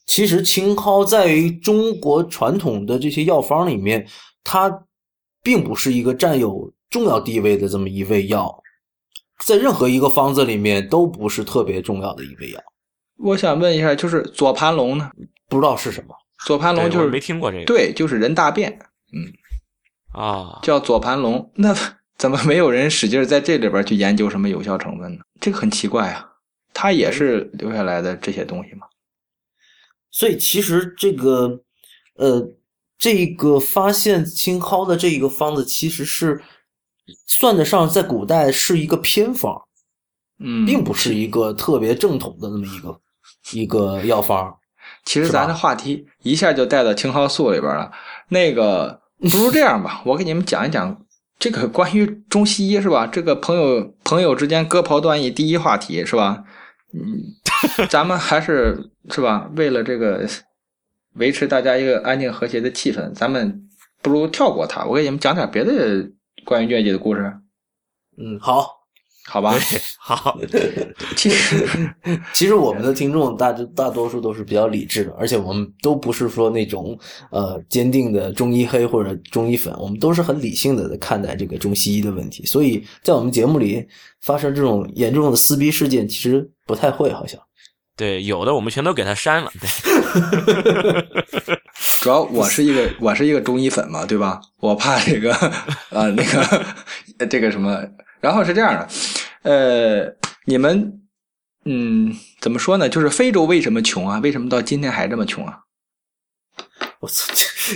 [0.07, 4.09] 其实青蒿在于中国传统的这些药方里面，
[4.43, 4.85] 它
[5.43, 6.73] 并不是一个占有。
[6.91, 8.63] 重要地位的这么一味药，
[9.39, 12.61] 在任何一个方子里面都不是特别重要的一味药。
[13.17, 15.09] 我想问一下，就是左盘龙呢？
[15.49, 16.15] 不知道是什么？
[16.45, 17.65] 左盘龙就是没听过这个。
[17.65, 18.77] 对，就是人大便。
[19.13, 21.53] 嗯，啊，叫左盘龙。
[21.55, 21.73] 那
[22.19, 25.21] 怎么没有人使劲在这里边去研究什么有效成分呢？
[25.41, 26.27] 这个很奇怪啊。
[26.75, 28.89] 它也是留下来的这些东西嘛。
[30.11, 31.63] 所以其实这个，
[32.17, 32.53] 呃，
[32.99, 36.43] 这个发现青蒿的这一个方子其实是。
[37.27, 39.61] 算得上在古代是一个偏方，
[40.39, 43.01] 嗯，并不是一个特别正统的那么一个
[43.53, 44.55] 一个药方。
[45.05, 47.91] 其实咱的话题一下就带到青蒿素里边了。
[48.29, 51.05] 那个 不如这样吧，我给你们讲一讲
[51.39, 53.07] 这个关于中西医是吧？
[53.07, 56.45] 这个朋友朋友之间割袍断义第一话题是吧？
[56.93, 57.35] 嗯，
[57.89, 59.51] 咱们还是是吧？
[59.57, 60.27] 为了这个
[61.15, 63.69] 维持大家一个安静和谐的气氛，咱们
[64.03, 64.85] 不如跳过它。
[64.85, 66.11] 我给你们讲点别的。
[66.51, 67.33] 关于卷姐的故事，
[68.19, 68.67] 嗯，好，
[69.25, 69.55] 好吧，
[70.01, 70.37] 好。
[71.15, 71.65] 其实，
[72.35, 76.99] 其实我们的听众大大多数都是比较理智的，而且我们都不是说那种
[77.31, 82.45] 呃坚定的中医黑或者中医粉，我们都是很理性的在看待这个中西医的问题。
[82.45, 83.87] 所以在我们节目里
[84.21, 87.41] 发生这种严重的撕逼事件，其实不太会，好像。
[87.97, 89.53] 对，有的我们全都给他删了。
[89.61, 89.69] 对，
[92.01, 94.41] 主要我是一个 我是一个中医粉嘛，对吧？
[94.59, 95.33] 我怕这个
[95.91, 96.67] 呃 那个
[97.29, 97.79] 这个什么，
[98.21, 98.89] 然后是这样的，
[99.43, 100.15] 呃，
[100.47, 101.01] 你们
[101.67, 102.89] 嗯怎么说呢？
[102.89, 104.19] 就是非洲为什么穷啊？
[104.21, 105.59] 为什么到今天还这么穷啊？
[107.01, 107.33] 我操，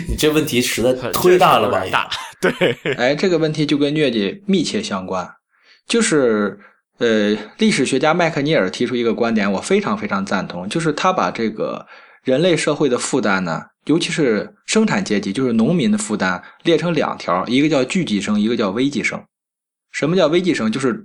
[0.08, 1.84] 你这问题实在忒大了吧？
[1.90, 2.08] 大，
[2.40, 5.30] 对，哎，这个问题就跟疟疾密切相关，
[5.86, 6.58] 就是
[6.98, 11.86] 呃，历史学家麦克尼尔提出一个观点，我非常非常赞同，就是他把这个
[12.24, 19.22] 人类社会的负担呢，尤其是生产阶级，就是农民的负担，列成两条，一个叫聚集生，一个叫危机生。
[19.92, 20.72] 什么叫危机生？
[20.72, 21.04] 就是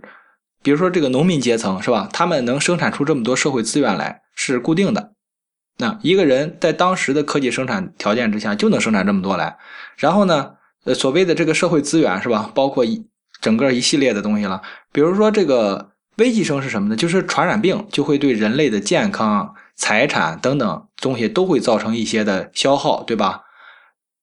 [0.63, 2.10] 比如说这个农民阶层是吧？
[2.12, 5.12] 他们能生产出这么多社会资源来是固定的。
[5.77, 9.58] 那一个人在当时的科技生产条件之下就能生产这么多来，
[9.97, 10.51] 然后呢，
[10.86, 12.51] 呃，所谓的这个社会资源是吧？
[12.55, 13.05] 包括一
[13.41, 14.62] 整个一系列的东西了。
[14.91, 16.95] 比如说这个危机生是什么呢？
[16.95, 23.43] 就是传染病就会对人类的健康、财产等等东西都会造成一些的消耗，对吧？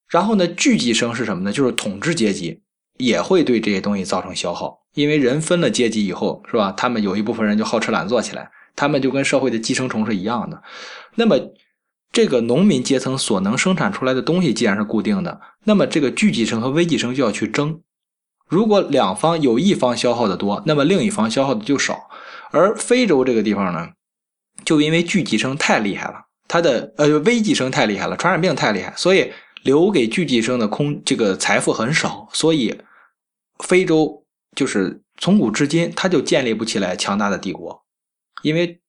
[0.07, 1.51] 然后呢，聚集生是什么呢？
[1.51, 2.63] 就是统治阶级
[2.99, 6.71] 也会对这些东西造成消耗，因为人分了阶级以后是吧？
[6.77, 8.51] 他们有一部分人就好吃懒做起来。
[8.77, 10.63] 他们就跟社会的寄生虫是一样的。
[11.15, 11.37] 那么，
[12.13, 17.81] 这个农民阶层所能生产出来的东西既然是固定的，那么这个聚集生和危机生就要去争。
[18.47, 22.11] 如果两方有一方消耗的多，那么另一方消耗的就少。
[22.51, 23.89] 而非洲这个地方呢，
[24.65, 32.29] 就因为聚集生太厉害了，它的呃危机生太厉害了，传染病太厉害，所以留给聚集生的空这个财富很少。
[32.33, 32.77] 所以，
[33.65, 37.85] 非洲就是从古至今，它就建立不起来强大的帝国。
[38.43, 38.81] 因为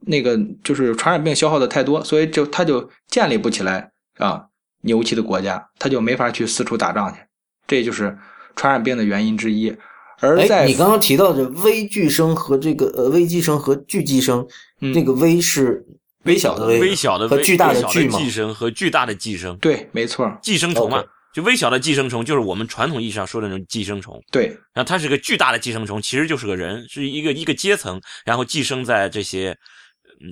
[0.00, 4.46] 那个就是传染病消耗的太多，所以就他就建立不起来啊
[4.82, 7.20] 牛气的国家，他就没法去四处打仗去，
[7.66, 8.18] 这就是
[8.54, 9.74] 传染病的原因之一。
[10.20, 14.46] 而在你刚刚提到的微巨生和这个呃微寄生和巨寄生，
[14.78, 15.84] 那个微是
[16.24, 21.02] 微小的微，微小的和巨大的巨寄生和巨大的寄生，对，没错，寄生虫嘛。
[21.34, 24.18] 就微小的寄生虫，就是我们传统意义上说的那种寄生虫。
[24.32, 29.54] 对，然后它是个巨大的寄生虫，其实就是个人，是一个一个阶层，然后寄生在这些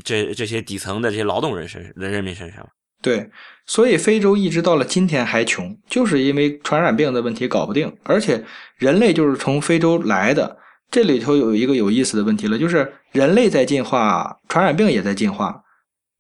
[0.03, 2.67] 这这些底层的这些劳动人身人人民身上。
[3.03, 3.29] 对，
[3.67, 8.45] 所以非洲一直到了今天还穷，就是因为传染病的问题搞不定，而且
[8.77, 10.59] 人类就是从非洲来的。
[10.91, 15.63] 这里头有一个有意思的问题了，就是人类在进化，传染病也在进化，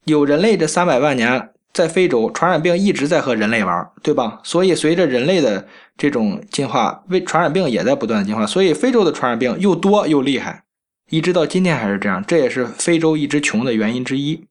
[0.04, 1.50] 有人类这三百万年。
[1.74, 4.38] 在非洲，传染病一直在和人类玩，对吧？
[4.44, 5.66] 所以随着人类的
[5.98, 8.46] 这种进化，为传染病也在不断的进化。
[8.46, 10.62] 所以非洲的传染病又多又厉害，
[11.10, 12.22] 一直到今天还是这样。
[12.24, 14.44] 这也是非洲一直穷的原因之一。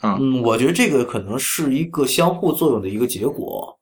[0.00, 3.78] 啊，嗯，我觉得这个可能是一个相互作用的一个结果。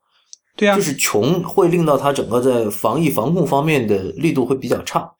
[0.56, 5.10] 对啊，就是穷会令到他整个在防疫防控方面的力度会比较差，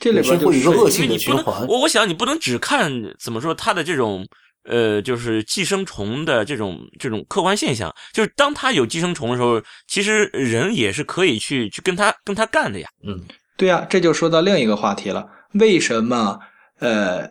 [0.00, 1.66] 这里边会有一个恶性的循环。
[1.68, 4.26] 我我想你不能只看怎么说他的这种。
[4.66, 12.88] 呃，就是寄生虫的这种这种客观现象，就是当他有寄生虫的时候，其实人也是可以去去跟他跟他干的呀。
[13.06, 13.20] 嗯，
[13.58, 15.28] 对啊，这就说到另一个话题了。
[15.52, 16.40] 为什么
[16.78, 17.28] 呃，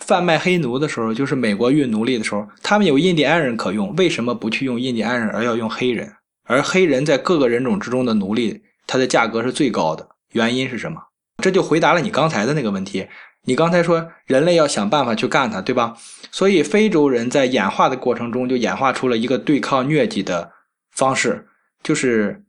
[0.00, 6.12] 贩卖黑奴的时候，就是美国运奴隶的时候，他们有印第安人可用，为什么不去用印第安人，而要用黑人？
[6.44, 11.00] 而黑人在各个人种之中的奴隶，它的价格是最高的，原因是什么？
[11.42, 13.06] 这就回答了你刚才的那个问题。
[13.48, 15.96] 你刚才说人类要想办法去干它，对吧？
[16.32, 20.50] 所以非洲人在演化的过程中就演化出了一个对抗疟疾的
[20.90, 21.46] 方式，
[21.82, 22.42] 就是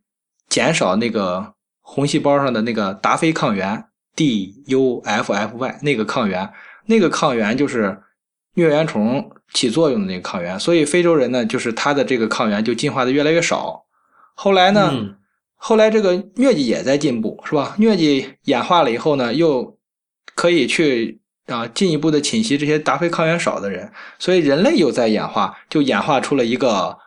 [0.49, 6.49] 减少那个红细胞上的那个达菲抗原 （DUFFY） 那个抗原，
[6.87, 8.01] 那个抗原就是
[8.55, 10.59] 疟原虫起作用的那个抗原。
[10.59, 13.85] 所以非洲人呢，就是他的这个抗原就进化的越来越少。
[14.33, 15.15] 后来呢，
[15.55, 17.75] 后来这个疟疾也在进步，是吧？
[17.77, 19.77] 疟疾演化了以后呢，又
[20.35, 26.97] 可以去啊进一步的侵袭这些达菲抗原少的人，所以人类又在演化，就演化出了一个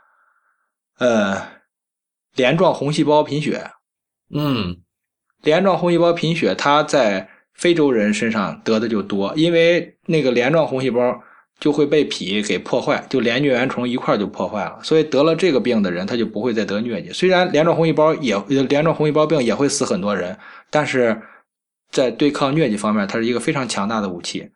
[0.98, 1.48] 呃
[2.34, 3.70] 镰状红细胞贫血。
[4.34, 4.78] 嗯，
[5.42, 7.28] 镰状红细胞贫血，它在
[7.60, 11.22] 非洲人身上得的就多，因为那个镰状红细胞
[11.60, 17.12] 就会被脾给破坏，就连疟原虫一块就破坏了，所以得了这个病的人他就不会再得疟疾。
[17.12, 18.36] 虽然镰状红细胞也
[18.68, 20.36] 镰状红细胞病也会死很多人，
[20.70, 21.22] 但是。
[21.92, 24.48] 在对抗疟疾方面，它是一个非常强大的武器。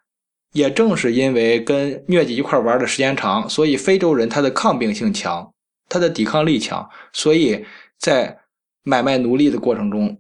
[0.53, 5.53] 也正是因为跟疟疾一块玩的时间长，所以非洲人他的抗病性强，
[5.89, 7.65] 他的抵抗力强，所以
[7.99, 8.39] 在
[8.85, 10.17] 买卖奴隶的过程中，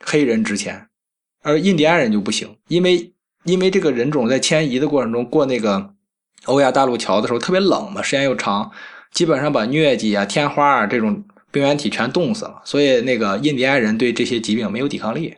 [0.00, 0.88] 黑人值钱，
[1.46, 5.94] 而印第安人就不行，因为因为这个人种在迁移的过程中过那个
[6.46, 8.72] 欧亚大陆桥的时候特别冷嘛，时间又长，
[9.12, 15.36] 基本上把疟疾啊、天花啊这种病原体全冻死了，所以那个印第安人对这些疾病没有抵抗力。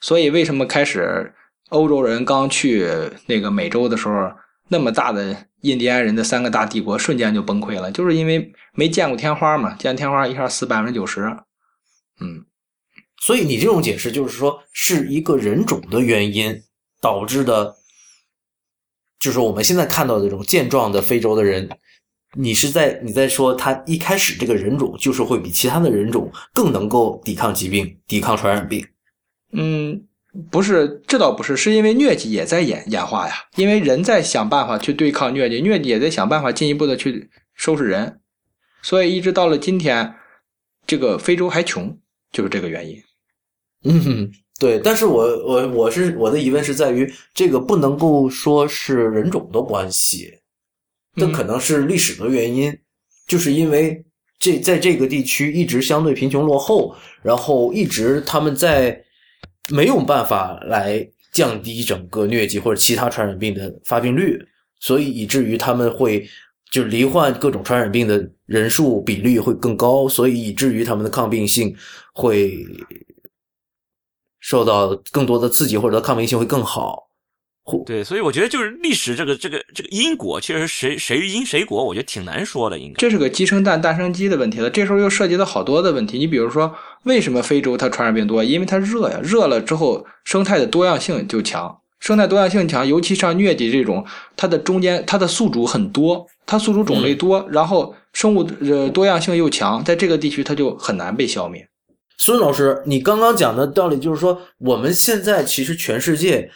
[0.00, 1.32] 所以，为什么开始
[1.70, 2.88] 欧洲人刚去
[3.26, 4.32] 那个美洲的时候，
[4.68, 11.36] 那么大的印第安人的三个大帝国瞬间就崩溃了，就是因为没见过天花嘛，见天花一下死百分之九十。
[12.20, 12.44] 嗯，
[13.20, 16.62] 所以你这种解释就是说是一个人种的原因
[17.00, 17.76] 导致的，
[19.18, 21.68] 就是我们现在看到的这种健壮的非洲的人，
[22.34, 28.86] 你是在你在说他一开始这个人种就是会比其他的人种更能够抵抗疾病、抵抗传染病。
[29.52, 30.04] 嗯。
[30.52, 33.34] 不是，这倒不是，是因为疟疾也在演演化呀。
[33.56, 38.20] 因为人在想办法去对抗疟疾，疟疾也在想办法进一步的去收拾人，
[38.82, 40.14] 所以一直到了今天，
[40.86, 41.98] 这个非洲还穷，
[42.30, 43.02] 就是这个原因。
[43.84, 44.78] 嗯， 对。
[44.78, 50.32] 但是我我我是我的疑问是在于，这个不能够说是人种的关系，
[51.16, 52.76] 这可能是历史的原因，
[53.26, 54.04] 就是因为
[54.38, 59.04] 这在这个地区一直相对贫穷落后，然后一直他们在。
[59.70, 64.42] 没有办法来降低整个疟疾或者其他传染病的发病率，
[64.80, 66.26] 所以以至于他们会
[66.72, 71.76] 就罹患各种传染病的人数比率会更高，所以以至于他们的抗病性
[72.14, 72.64] 会
[74.40, 77.04] 受到更多的刺激，或者抗病性会更好。
[77.84, 82.78] 对，所以我觉得就是历史这个这个这个因果，确实谁谁因谁果，我觉得挺难说的。
[82.78, 84.70] 应该这是个鸡生蛋，蛋生鸡的问题了。
[84.70, 86.16] 这时候又涉及到好多的问题。
[86.16, 88.42] 你比如说，为什么非洲它传染病多？
[88.42, 94.02] 因为它热呀，热了之后生态的多样性就强，生态多样性强，尤其像疟疾这种，
[94.34, 101.68] 它的中间它的宿主很多，它宿主种类多，然后生物呃多样性又强，在这个地区它就很难被消灭。
[102.18, 106.50] 孙老师，你刚刚讲的道理就是说，我们现在其实全世界。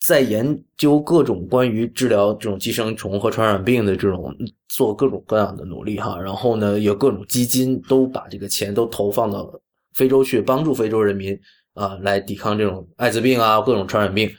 [0.00, 4.32] 在研究各种关于治疗这种寄生虫和传染病的这种
[4.68, 9.52] 做各种各样的努力哈，然后呢，有各种基金都把这个钱都投放到
[9.94, 11.36] 非洲去，帮助非洲人民
[11.74, 14.30] 啊来抵抗这种艾滋病啊各种传染病。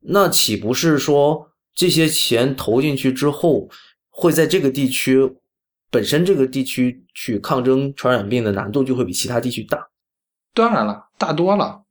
[0.00, 3.70] 那岂不是说这些钱投进去之后，
[4.10, 5.36] 会在这个地区
[5.94, 9.78] 本身这个地区去抗争传染病的难度就会比其他地区大？
[10.52, 11.82] 当然了，大多了。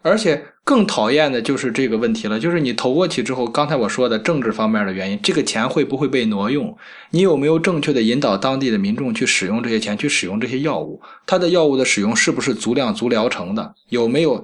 [0.00, 6.74] 而且更讨厌的就是这个问题了，就是你投过去之后，刚才我说的政治方面的原因，这个钱会不会被挪用？
[7.10, 11.02] 你有没有正确的引导当地的民众去使用这些钱，去使用这些药物？
[11.26, 13.74] 它的药物的使用是不是足量足疗程的？
[13.90, 14.42] 有没有？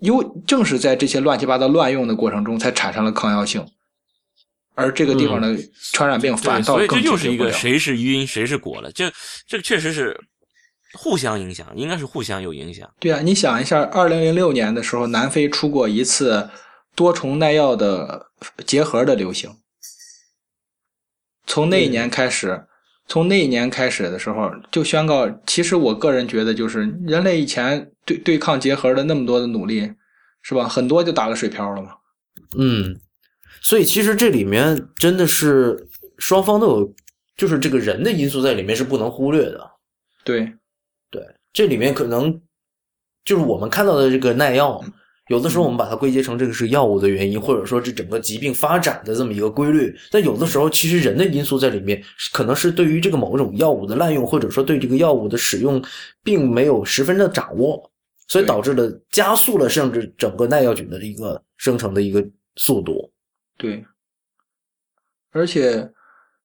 [0.00, 3.64] 有正是在这些乱七八糟乱用的过程中，才产生了抗药性，
[4.74, 5.56] 而这个地方的
[5.92, 9.12] 传染病反倒更所以这就是一个谁是因谁是果了，这
[9.46, 10.18] 这个确实是。
[10.94, 12.86] 互相影响，应该是互相有影响。
[13.00, 16.50] 对啊，你想一下，二零零六年的时候，南非出过一次
[16.94, 18.26] 多重耐药的
[18.66, 19.50] 结核的流行。
[21.46, 22.66] 从那一年开始，
[23.08, 29.90] 从那一年开始的时候，就宣告，其实我个人觉得，就是人类以前对对抗结核的那么多的努力，
[30.42, 30.68] 是吧？
[30.68, 31.92] 很多就打了水漂了嘛。
[32.58, 32.94] 嗯，
[33.62, 36.94] 所以其实这里面真的是双方都有，
[37.36, 39.70] 就是这个人的因素在里面是不能忽略的。
[40.24, 40.52] 对。
[41.10, 41.22] 对，
[41.52, 42.40] 这里面可能
[43.22, 44.82] 就是我们看到的这个耐药，
[45.28, 49.94] 有的时候我们把它归结成这个是药物的原因，或者说这整个疾病发展的这么一个规律。
[50.10, 55.84] 但有的时候，其实人的因素在里面，可能是对于这个某种药物的滥用，或者说对这个药物的使用，
[56.24, 57.92] 并没有十分的掌握，
[58.26, 63.11] 所以导致了加速了甚至整个耐药菌的一个生成的一个速度。
[63.62, 63.86] 对，
[65.30, 65.92] 而且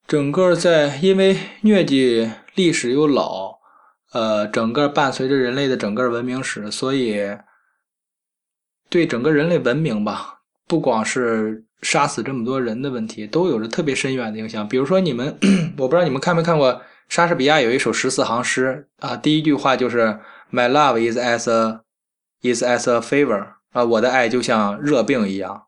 [0.05, 3.57] 整个在因为疟疾历史又老。
[4.13, 7.37] 呃，整个伴随着人类的整个文明史，所以
[8.89, 14.65] 对整个人类文明吧，不光是杀死这么多人的问题，都有着特别深远的影响。
[14.65, 15.37] 比如说，你们
[15.77, 20.17] 我不知道你们看没看过莎士比亚有一首十四行诗啊，第一句话就是
[20.51, 21.81] “My love is as a
[22.41, 25.66] is as a fever” 啊，我的爱就像热病一样，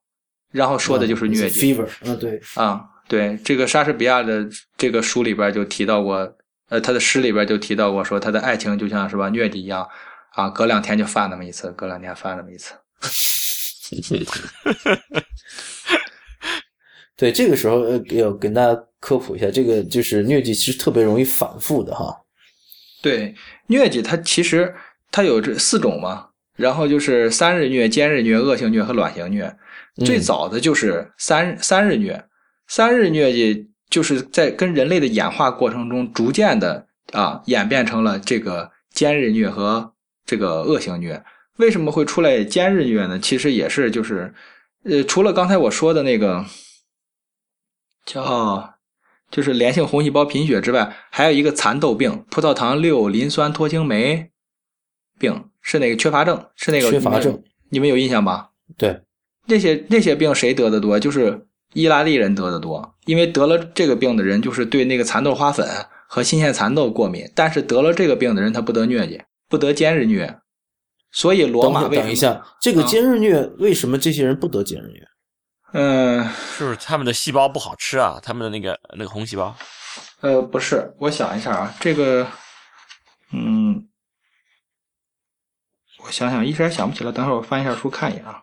[0.51, 1.75] 然后说的就是疟疾。
[1.75, 6.35] fever 啊，对啊，对，这个莎士比亚的这个书里边就提到过。
[6.69, 9.89] 呃，他的诗里边就提到过，说他的爱情就像是吧疟疾一样，
[10.33, 12.75] 啊，隔两天就犯那么一次，隔两天犯那么一次。
[17.17, 22.15] 对，这个时候呃要跟大家科普一下，这个就是疟疾其实特别容易反复的哈。
[23.01, 23.33] 对，
[23.67, 24.75] 疟疾它其实
[25.09, 29.55] 它有这四种嘛，然后就是三日疟、间日疟、恶性疟和卵形疟。
[30.05, 32.23] 最早的就是三三日疟，
[32.67, 33.67] 三日疟疾。
[33.89, 39.95] 就是在跟人类的演化过程中，逐渐的啊演变成了这个间日疟和
[40.27, 41.19] 这个恶性疟。
[41.57, 43.17] 为什么会出来间日疟呢？
[43.17, 44.31] 其实也是就是，
[44.83, 46.45] 呃，除了刚才我说的那个
[48.05, 48.75] 叫
[49.31, 54.29] 就是良性红细胞贫血之外，还有一个蚕豆病、葡萄糖六磷酸脱氢酶
[55.17, 58.51] 病，是那个缺乏症，是那个缺乏症，你们有印象吧？
[58.77, 59.01] 对，
[59.49, 60.97] 那些那些病谁得的多？
[60.99, 61.45] 就是。
[61.73, 65.69] 意大利人得的多，因为得了这个病的人就是对那个蚕豆花粉
[66.07, 70.39] 和新鲜蚕豆过敏，但是得了这个病的人他不得疟疾，不得尖日疟，
[71.11, 75.03] 所以罗马为等一下，这个尖日疟为什么这些人不得尖日疟？
[75.73, 76.27] 嗯，
[76.59, 79.55] 就是他们的细胞不好吃啊，他们的那个那个红细胞。
[80.21, 82.25] 呃，不是，我想一下啊，这个，
[83.31, 83.87] 嗯，
[86.03, 88.41] 我想想，一时想不起来，等会儿我翻一下书看一眼啊。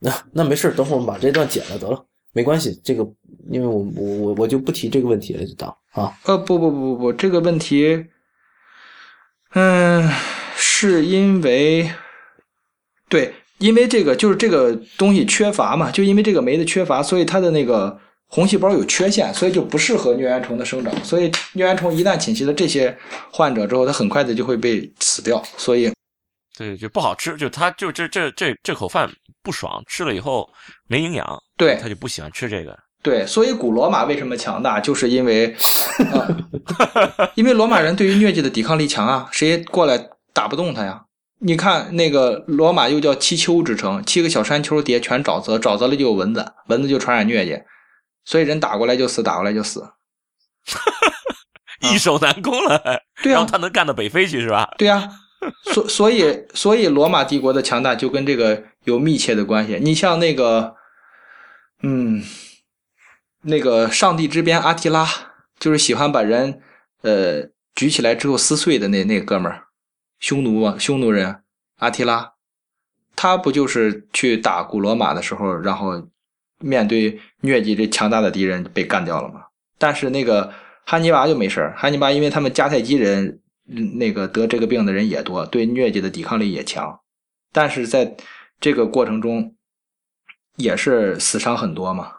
[0.00, 2.04] 那那没事，等会儿我们把这段剪了得了。
[2.34, 3.02] 没关系，这个
[3.50, 6.12] 因为我我我我就不提这个问题了，就当啊。
[6.24, 8.04] 呃，不不不不不，这个问题，
[9.54, 10.08] 嗯，
[10.54, 11.90] 是因为，
[13.08, 20.94] 对，因为这个就是这个东西缺乏嘛，就因为这个酶的缺乏，所以它的那个红细胞有缺陷，所以就不适合疟原虫的生长。
[21.02, 22.96] 所以疟原虫一旦侵袭了这些
[23.32, 25.42] 患者之后，它很快的就会被死掉。
[25.56, 25.90] 所以，
[26.58, 29.08] 对，就不好吃，就他就这这这这口饭
[29.42, 30.48] 不爽，吃了以后
[30.88, 31.42] 没营养。
[31.56, 32.76] 对他就不喜欢吃这个。
[33.00, 35.54] 对，所以古罗马为什么强大，就是因为，
[36.12, 36.26] 啊、
[37.36, 41.04] 因为罗马人对于疟疾的抵抗力强啊，谁过来打不动他呀？
[41.40, 47.62] 你看那个罗马又叫七丘之城，七个小山丘叠全沼泽，沼泽里就有蚊子，蚊子就传染疟疾，
[48.24, 49.88] 所以人打过来就死，打过来就死，
[51.92, 53.00] 易守难攻了。
[53.22, 54.68] 对啊他能干到北非去是吧？
[54.76, 55.08] 对呀、
[55.72, 59.78] 所所以所以罗马帝国的强大就跟这个有密切的关系。
[59.80, 60.74] 你像那个，
[61.82, 62.22] 嗯，
[63.42, 65.06] 那个上帝之鞭阿提拉，
[65.58, 66.60] 就是喜欢把人
[67.02, 69.66] 呃举起来之后撕碎的那那哥们儿，
[70.18, 71.42] 匈奴啊，匈奴人
[71.76, 72.32] 阿提拉，
[73.14, 76.08] 他不就是去打古罗马的时候，然后
[76.58, 79.42] 面对疟疾这强大的敌人被干掉了吗？
[79.78, 80.52] 但是那个
[80.84, 83.40] 汉尼拔就没事儿，汉尼拔因为他们迦太基人
[83.98, 87.00] 那个得这个病的人也多，对疟疾的抵抗力也强，
[87.52, 88.16] 但是在
[88.58, 89.54] 这个过程中
[90.56, 92.12] 也是死伤很多嘛。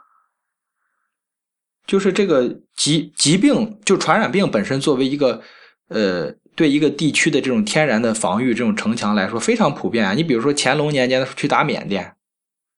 [1.87, 5.41] 就是这个疾疾病，就传染病本身作为一个
[5.87, 10.13] 呃对一个地区的这种天然的防御这种城墙来说非常普遍啊。
[10.13, 12.15] 你比如说乾隆年间的时候去打缅甸，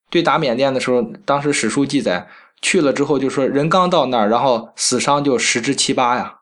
[0.09, 2.29] 对打缅甸的时候，当时史书记载
[2.61, 6.40] 去了之后就说人刚到那儿，然后死伤就十之七八呀。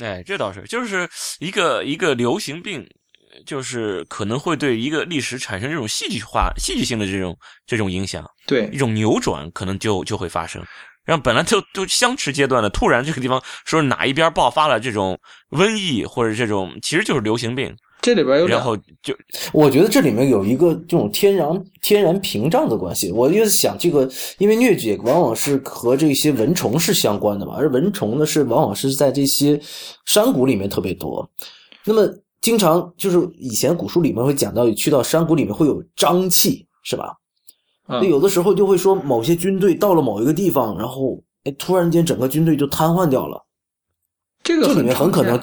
[0.00, 1.08] 哎，这倒是，就是
[1.40, 2.88] 一个一个流行病，
[3.46, 7.36] 就是可能会对一个历史产生这种戏剧化、戏剧性的这种
[7.66, 10.64] 这种影响，对一种扭转，可能就就会发生。
[11.04, 15.18] 然后本来就都相持阶段的，突然这个地方说哪一边爆发了这种
[15.50, 19.14] 瘟疫或者这种，其实就是流行病，这里边有然后就
[19.52, 23.10] 我觉得这里面有一个这种天然天然屏障的关系。
[23.10, 29.60] 我就想，这个因为疟疾往往是和这些蚊虫是相关的嘛，而蚊虫呢是往往是在这些
[30.06, 31.28] 山谷里面特别多。
[31.84, 32.08] 那么
[32.40, 37.14] 经常就是以前古书里面会讲到，去到山谷里面会有瘴气，是吧？
[38.02, 43.44] 有的时候就会说某些军队到了某一个地方，然后哎，突然间整个军队就瘫痪掉了。
[44.42, 45.40] 这个这里面很可能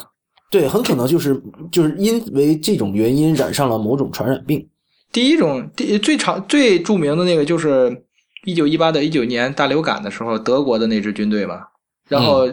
[0.56, 1.38] 对，很可能就是
[1.70, 4.66] 就是因为这种原因染上了某种传染病。
[5.12, 8.06] 第一种第最常最著名的那个就是
[8.46, 11.68] 一九一八到一九年大流感的时候，德国的那支军队嘛，
[12.08, 12.50] 然后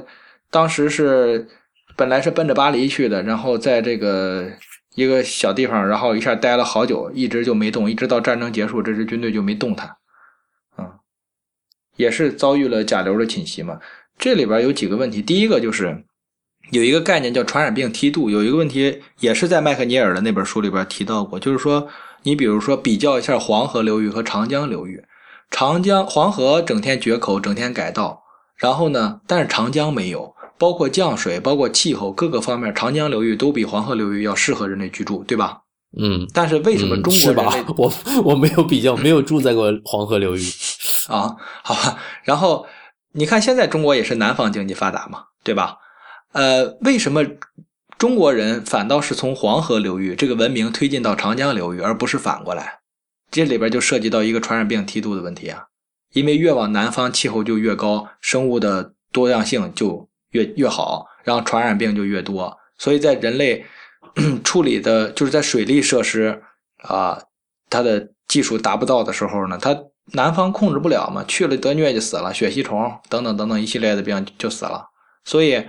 [0.51, 1.47] 当时是
[1.95, 4.51] 本来是奔着巴黎去的，然后在这个
[4.97, 9.95] 一个小地方，然后一下待了好久，一直就没动，一直到战争结束，这支军队就没动弹，
[10.77, 10.91] 嗯，
[11.95, 13.79] 也是遭遇了甲流的侵袭嘛。
[14.19, 16.05] 这里边有几个问题，第一个就是
[16.73, 21.87] 有一个概念叫传染病梯度，有一个问题也是在麦克尼尔的那本书里边提到过，就是说
[22.23, 25.05] 你比如说比较一下黄河流域和长江流域，
[25.51, 28.23] 长江黄河整天决口，整天改道，
[28.57, 35.59] 然后呢，但是长江没有，包括降水，包括气候各个方面，长江流域都比黄河流域要适合人类居住，对吧？
[36.01, 37.53] 嗯，但是为什么嗯中国是吧？
[37.77, 37.93] 我
[38.25, 40.41] 我没有比较，没有住在过黄河流域。
[41.09, 41.99] 啊，好吧。
[42.25, 42.65] 然后
[43.13, 45.77] 你看，现在中国也是南方经济发达嘛，对吧？
[46.33, 47.25] 呃，为什么
[47.99, 52.81] 中国人反倒是从黄河流域这个文明推进到长江流域，而不是反过来？
[53.31, 55.67] 这里边就涉及到一个传染病梯度的问题啊。
[56.13, 62.59] 因为越往南方气候就越高，生物的多样性就越越好，然后传染病就越多。
[62.77, 63.65] 所以在人类
[64.45, 66.43] 处理的，就是在水利设施
[66.83, 67.19] 啊、
[67.71, 69.75] 它的技术达不到的时候呢，它
[70.13, 74.89] 南方控制不了嘛，去了得疟疾死了，血吸虫等等等等一系列的病就死了。
[75.25, 75.65] 所以，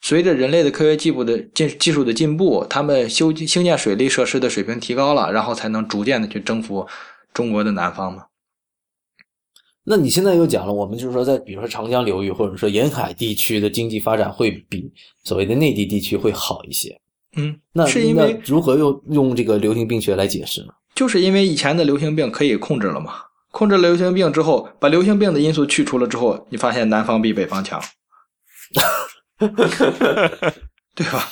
[0.00, 6.86] 随着人类的科学技术的进技术的进步，他们修兴建水利设施的水平提高了，然后才能逐渐的去征服
[7.34, 8.24] 中国的南方嘛。
[9.84, 14.92] 那你现在又讲了，我们就是说，在比如说长江流域或者说沿海地区的经济发展会比
[15.24, 17.00] 所谓的内地地区会好一些。
[17.36, 20.68] 嗯，那是因为如何用用这个流行病学来解释呢？
[20.94, 23.14] 就是因为以前的流行病可以控制了嘛，
[23.50, 27.80] 控制了流行病之后，把流行病的因素去除了之后，你发现南方比北方强，
[30.94, 31.24] 对吧？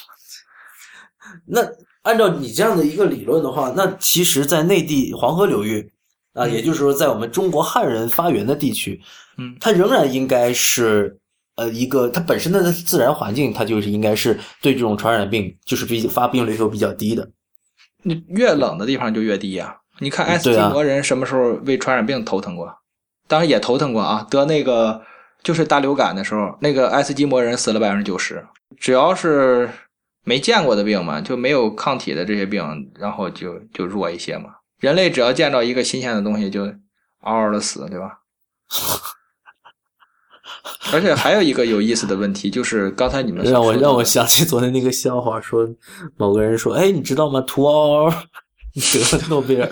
[1.47, 1.61] 那
[2.03, 5.91] 按照你这样的一个理论的话，那其实，在内地黄河流域
[6.35, 9.01] 啊，也就是说，在我们中国汉人发源的地区，
[9.39, 11.19] 嗯，它仍然应该是
[11.57, 17.29] 呃一个它本身的自然环境，它就是应该是对这种传染病就是比发病率都比较低的。
[18.03, 22.73] 你越冷的地方就越低呀、你看级对啊魔人什么时候为传染病头疼过？
[23.27, 25.03] 当然也头疼过啊，得那个
[25.47, 28.45] 就是大流感的时候，那个爱斯基摩人死了百分之九十。
[28.77, 29.71] 只要是
[30.25, 34.51] 没见过的病嘛，就没有抗体的这些病，然后就就弱一些嘛。
[34.81, 36.65] 人类只要见到一个新鲜的东西，就
[37.21, 38.19] 嗷嗷的死，对吧？
[40.93, 45.65] 而且还有一个有意思的问题，就是刚才你们让我让我想起昨天那个笑话，说
[46.17, 47.41] 某个人说：“哎，你知道吗？
[47.43, 49.71] 图嗷嗷得了诺贝尔。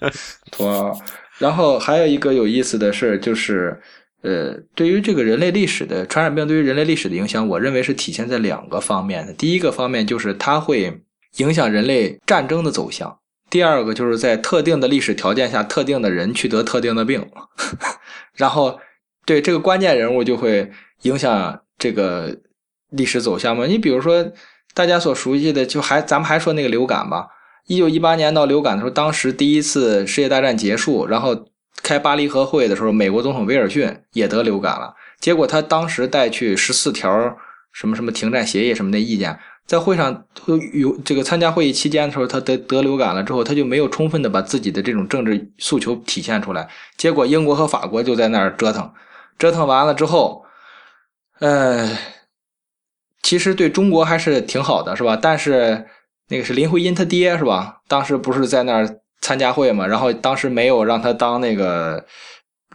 [0.50, 0.98] 托。
[1.36, 3.78] 然后还有一个有意思的事就是，
[4.22, 9.32] 呃，对于这个人类历史的传染病对于人类历史的影响，我认为是体现在两个方面的。
[9.32, 11.00] 第一个方面就是它会
[11.38, 13.08] 影响人类战争的走向；
[13.48, 17.26] 第二个就是在特定的历史条件下，特定的人去得特定的病，
[18.34, 18.78] 然后
[19.24, 20.70] 对这个关键人物就会
[21.02, 22.36] 影响这个
[22.90, 23.66] 历史走向嘛。
[23.66, 24.32] 你比如说
[24.74, 27.28] 大家所熟悉的，就还咱们还说那个流感吧。
[27.66, 31.46] 一九一八年闹流感的时候，当时第一次世界大战结束，然后
[31.90, 34.94] 开巴黎和会的时候，美国总统威尔逊也得流感了。
[35.18, 37.36] 结果他当时带去十四条
[37.72, 39.36] 什么什么停战协议什么的意见，
[39.66, 40.24] 在会上
[40.72, 46.68] 有这个参加会议期间的时候，他得得流感了之后，他就没有充分的把自己的这种政治诉求体现出来。
[46.96, 48.88] 结果英国和法国就在那儿折腾，
[49.36, 50.44] 折腾完了之后，
[51.40, 51.98] 呃，
[53.20, 55.18] 其实对中国还是挺好的，是吧？
[55.20, 55.86] 但是
[56.28, 57.80] 那个是林徽因他爹是吧？
[57.88, 62.04] 当时不是在那儿参加会嘛，然后当时没有让他当那个。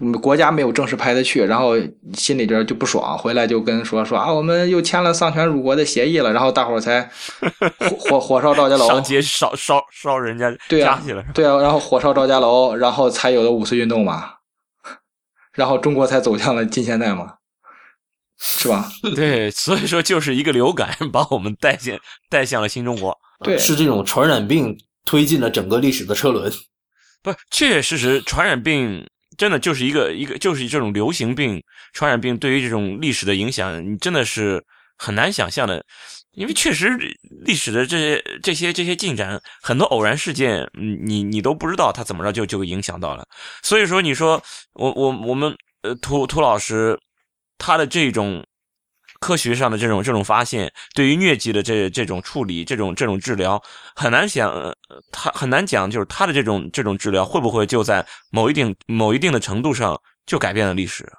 [0.01, 1.75] 嗯国家没有正式派他去，然后
[2.13, 7.09] 心里边就不爽，回来就跟说说啊，我们又签了丧权辱国的协议了，然后大伙儿才
[7.79, 14.33] 火 火火烧赵家楼，上街烧烧烧人家对啊家去了，是吧对啊，然后火烧赵家楼，然后才有了五四运动嘛，
[15.53, 17.35] 然后中国才走向了近现代嘛，
[18.37, 18.89] 是吧？
[19.15, 21.97] 对，所以说就是一个流感把我们带向
[22.29, 23.17] 带向了新中国。
[23.39, 26.51] 对，是这种传染病推进了整个历史的车轮。
[27.24, 34.64] 不，确确实实，传染病真的就是一个一个，就是这种流行病、传染病对于这种历史的影响，你真的是
[34.97, 35.84] 很难想象的。
[36.32, 36.89] 因为确实
[37.45, 40.70] 历史的这些这些这些进展，很多偶然事件，
[41.06, 43.26] 你你都不知道它怎么着就就影响到了。
[43.64, 44.43] 所以说，你说
[44.74, 46.99] 我我我们呃涂涂老师
[47.58, 48.45] 他的这种
[49.20, 53.61] 科学上的这种这种发现，对于疟疾的这这种处理、这种这种治疗，
[53.95, 54.76] 很难想，呃
[55.11, 61.11] 他很难讲，就是他的这种这种治疗会不会就在某一定某一定的程度上就改变了历史，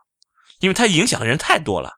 [0.60, 1.90] 因为它影响的人太多了。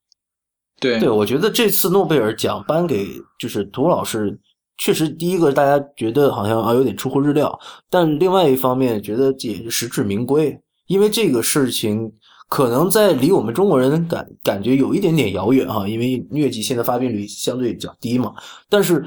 [0.80, 3.06] 对对，我觉得这次诺贝尔奖颁给
[3.38, 4.38] 就是涂老师，
[4.78, 7.58] 确实第一个大家觉得好像啊有点出乎日料，
[7.90, 12.12] 但另外一方面觉得也是实至名归，因为这个事情
[12.48, 18.34] 可能在离我们中国人感感觉有一点点遥远哈，因为疟疾现在发病率相对比较低嘛，
[18.68, 19.06] 但是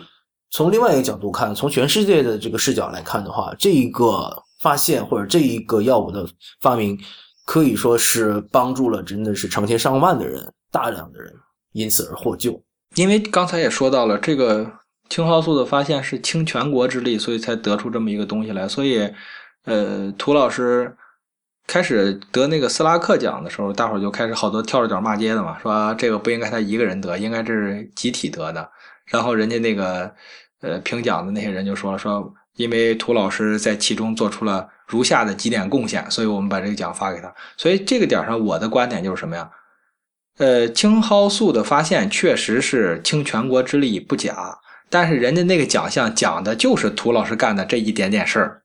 [0.51, 6.27] 从另外一个角度看，从全世界的这个视角来看的话，这一个发现或者这一个药物的
[6.61, 6.97] 发明，
[7.45, 11.33] 可以说是帮助了真的是成千上万的人，大量的人。
[11.73, 12.61] 因此而获救。
[12.95, 14.69] 因为刚才也说到了，这个
[15.07, 18.67] 青蒿素的发现是倾全国之力，所以才得出这么一个东西来。
[18.67, 19.09] 所以，
[19.63, 20.93] 呃，涂老师
[21.67, 28.69] 开始得那个斯拉克奖的时候，大伙儿就开始好多跳着脚骂街的嘛，说、这个不应该他一个人得，应该这是集体得的。
[29.05, 30.13] 然后人家那个
[30.61, 37.33] 呃评奖的那些人就说，说因为涂老师在其中做出了如下的几点贡献，所以我们把这个奖发给他。
[37.55, 39.49] 所以这个点上，我的观点就是什么呀？
[40.37, 44.57] 呃，青蒿素的发现确实是倾全国之力不假，
[44.89, 48.60] 但是人家那个奖项讲的就是涂老师干的这一点点事儿，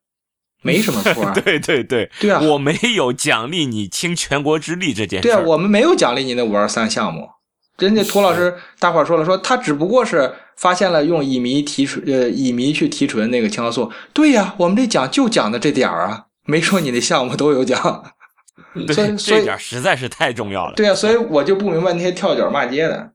[0.66, 1.32] 没什么错啊。
[1.44, 5.28] 对对对，对啊，我没有奖励你倾全国之力这件事。
[5.28, 7.28] 对啊，我们没有奖励你那五二三项目。
[7.78, 13.92] 人家涂老师，大伙儿说了，说他只不过是发现了用乙醚提纯，呃，乙醚去提纯那个青蒿素。
[14.14, 18.04] 对呀、我们这奖就讲的这点儿啊，没说你的项目都有奖。
[18.74, 20.74] 以这点实在是太重要了。
[20.74, 23.10] 对啊，所以我就不明白那些跳脚骂街的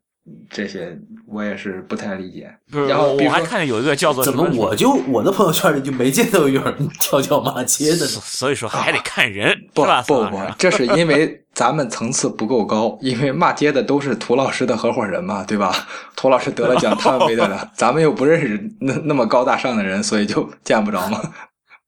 [0.50, 0.98] 这些，
[1.28, 2.54] 我也是不太理解。
[2.72, 8.06] 不是，然后我我还看见有一个叫做怎么我就我的朋友圈里就没见到有人跳脚骂街的？
[8.06, 9.84] 所以说还得看人，不？
[10.08, 15.74] 不不这是因为咱们层次不够高，因为骂街的都是涂老师的合伙人嘛，对吧？
[16.16, 21.20] 涂老师得了奖，他们没得了， 咱们又不认识那那么高大上的人，所以就见不着嘛。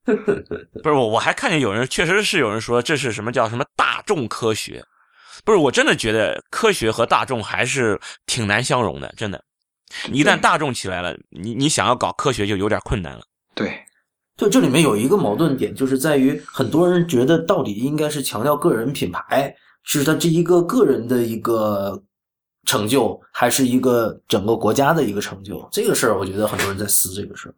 [0.06, 4.84] 不是我，我还看见有人确实是有人说这是什么叫什么大众科学，
[5.46, 9.44] 不是我真的觉得科学和大众还是挺难相容的，真的。
[10.12, 13.24] 一旦大众起来了，你你想要搞科学就有点困难了。
[13.54, 13.80] 对，
[14.38, 22.02] 就这里面有一个矛盾点，就是在于很多人觉得到底应该是强调个人品牌，是他这一个个人的一个
[22.66, 25.68] 成就，还是一个整个国家的一个成就？
[25.72, 27.54] 这个事儿，我觉得很多人在思这个事儿。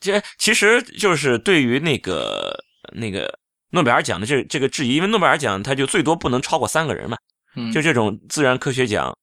[0.00, 2.52] 这其实就是对于那个
[2.92, 3.32] 那个
[3.74, 7.18] 诺贝尔奖的这这个质疑，因为诺贝尔奖它就最多不能超过三个人嘛，
[7.56, 9.14] 嗯，就这种自然科学奖。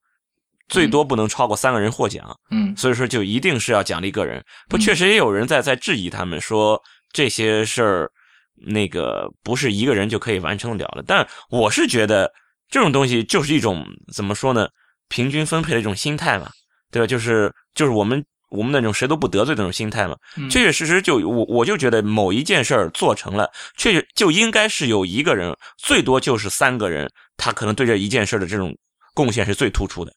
[0.69, 4.41] 最多不能超过三个人获奖，嗯，所以说就一定是要奖励个人。
[4.69, 6.81] 不，确实也有人在在质疑他们说
[7.11, 8.09] 这些事儿，
[8.55, 11.03] 那个不是一个人就可以完成得了的。
[11.05, 12.31] 但我是觉得
[12.69, 14.65] 这种东西就是一种怎么说呢，
[15.09, 16.49] 平均分配的一种心态嘛，
[16.89, 17.05] 对吧？
[17.05, 20.15] 就是就是我们我们那种谁都不得罪那种心态嘛。
[20.49, 28.77] 确确实实就我我就觉得某一件事儿做成了，确实就应该是有一个人，最多就是三个人，他可能对这一件事的这种
[29.13, 30.13] 贡献是最突出的。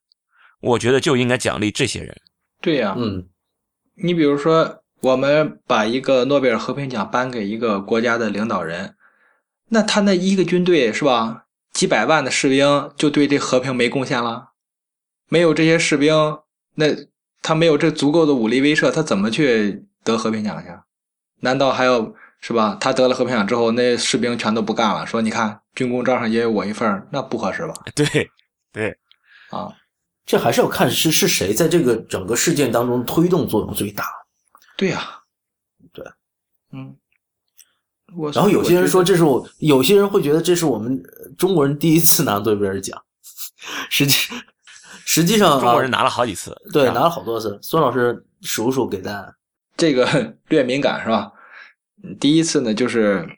[0.61, 2.15] 我觉得就应该奖励这些人。
[2.61, 3.27] 对呀，嗯，
[4.03, 8.95] 你比如说，我们把一个诺贝尔和平奖颁给一个国家的领导人，
[9.69, 14.53] 那他那一个军队是吧，几百万的士兵就对这和平没贡献了？
[15.29, 16.15] 没有这些士兵，
[16.75, 16.87] 那
[17.45, 20.69] 他没有这足够的武力威慑，他怎么去得和平奖去？
[21.41, 22.77] 难道还要是吧？
[22.81, 27.75] 他得了和平奖之后，那士兵全都不干了，说你看军功章上也有我一份那不合适吧？
[27.95, 28.31] 对，
[28.73, 28.97] 对，
[29.51, 29.71] 啊。
[30.25, 34.07] 这还是要看是是谁在这个整个事件当中推动作用最大。
[34.75, 35.21] 对呀，
[35.93, 36.03] 对，
[36.73, 36.97] 嗯，
[38.17, 41.03] 我然后有些人说这是我，有些人会觉得这是我们
[41.37, 43.05] 中国人第一次拿诺贝尔奖。
[43.91, 44.17] 实际
[45.07, 47.59] 实际上，中国人拿了好几次，对，拿了好多次。
[47.63, 49.35] 孙老师数数给大家，
[49.77, 51.31] 这个 略敏感是吧？
[52.19, 53.29] 第一次呢，就是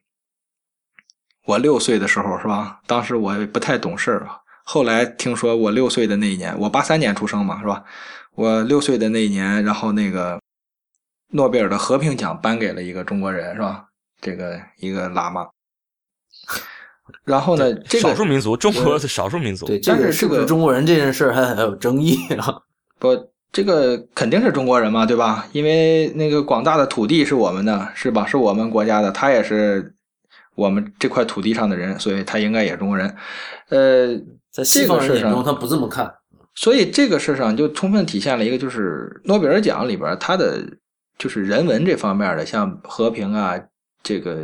[1.45, 2.81] 我六岁的时候是吧？
[2.87, 4.39] 当时我不太懂事啊。
[4.65, 7.85] 后来听说我六岁的那一年，我八三年出生嘛，是吧？
[8.35, 10.41] 我六岁的那一年，然后那个
[11.33, 13.87] 诺贝尔的和平奖颁给了一个中国人，是吧？
[14.21, 15.47] 这个一个喇嘛。
[17.25, 22.59] 然后呢，这个少数民族，中国的少数民族，对，这个是这个中国人这件事还很有争议啊？
[22.99, 23.09] 不，
[23.53, 25.47] 这个肯定是中国人嘛，对吧？
[25.53, 28.27] 因为那个广大的土地是我们的，是吧？
[28.27, 29.95] 是我们国家的，他也是
[30.55, 33.15] 我们这块土地上的人，所以他应该也是中国人。
[33.69, 34.21] 呃。
[34.57, 36.11] 在西方人眼中，他不这么看，
[36.55, 40.65] 所以这个事上就充分体现了一个，就是诺贝尔奖里边他的
[41.19, 43.55] 就是人文这方面的，像和平啊，
[44.03, 44.39] 这个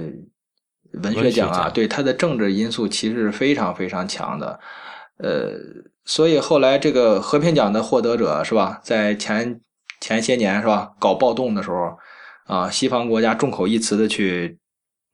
[0.95, 4.61] 文学奖啊，对它的政治因素其实是非常非常强的。
[5.19, 5.53] 呃，
[6.05, 9.61] 所以后来这个和平奖的获得者是吧，在前
[10.01, 11.97] 前些年是吧，搞暴动的时候
[12.47, 14.59] 啊，西方国家众口一词的去。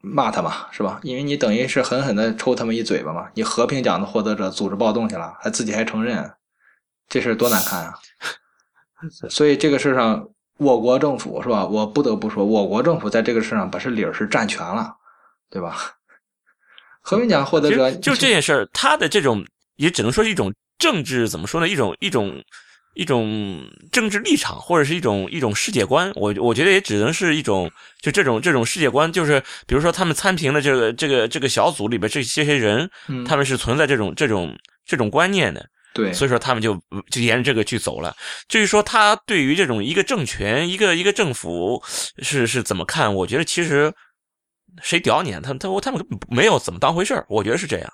[0.00, 1.00] 骂他嘛，是吧？
[1.02, 3.26] 因为你等于是狠狠的抽他们一嘴巴嘛。
[3.34, 6.30] 你和平奖的获得者组织暴动去了，还自己还承认，
[7.08, 7.94] 这事多难看啊！
[9.28, 11.66] 所以这个事上，我国政府是吧？
[11.66, 14.94] 我不得不说，我国政府在这个事上把这理儿是占全了，
[15.51, 15.94] 对吧？
[17.01, 19.44] 和平奖获得者就这件事儿，他的这种
[19.76, 21.68] 也只能说是一种政治，怎么说呢？
[21.68, 22.42] 一种一种。
[22.94, 27.70] 一种政治立场，或者是一种一种世界观，我我觉得也只能是一种，
[28.03, 32.90] 就这种这种世界观，就是比如说他们参评的这个这个这个小组里边这些些人，
[33.24, 34.53] 他们是存在这种这种
[34.84, 36.74] 这种观念的，对，所以说他们就
[37.09, 38.16] 就沿着这个去走了。
[38.49, 41.80] 至于说他对于这种一个政权、一个一个政府
[42.20, 43.92] 是是怎么看，我觉得其实
[44.82, 47.92] 谁屌你，他他他们没有怎么当回事我觉得是这样。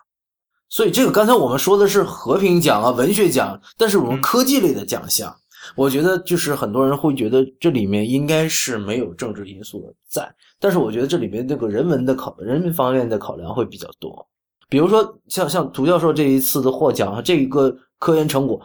[0.68, 5.34] 所以这个刚才我们说的是和平奖啊、文学奖，但是我们科技类的奖项，
[5.76, 14.26] 我觉得就是很多人会觉得这里面应该是没有政治因素的在，但是我觉得这里面那个人文的考、人民方面的考量会比较多。
[14.68, 18.60] 比如说像像涂教授这一次的获奖，这一个科研成果，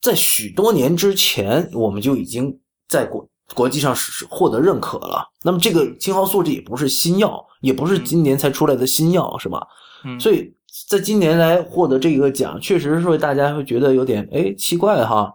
[0.00, 2.58] 在许多年之前我们就已经
[2.88, 5.28] 在国国际上是获得认可了。
[5.42, 9.66] 那么这个青蒿素这也不是新药，也不是今年才出来的新药，是吧？
[10.04, 10.54] 嗯，所以。
[10.88, 15.34] 在今年来获得这个奖，确实是大家会觉得有点哎奇怪哈，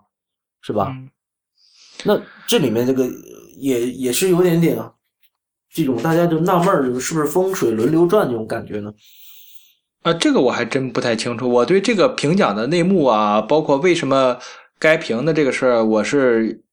[0.62, 0.96] 是吧？
[2.06, 3.06] 那这里面这个
[3.58, 4.78] 也也是有点点
[5.70, 8.94] 这种大家就纳闷儿，是不是风水轮流转这种感觉呢？
[10.04, 11.50] 啊，这个我还真不太清楚。
[11.50, 14.38] 我对这个评奖的内幕啊，包括为什么
[14.80, 16.64] 该评的这个事儿，我是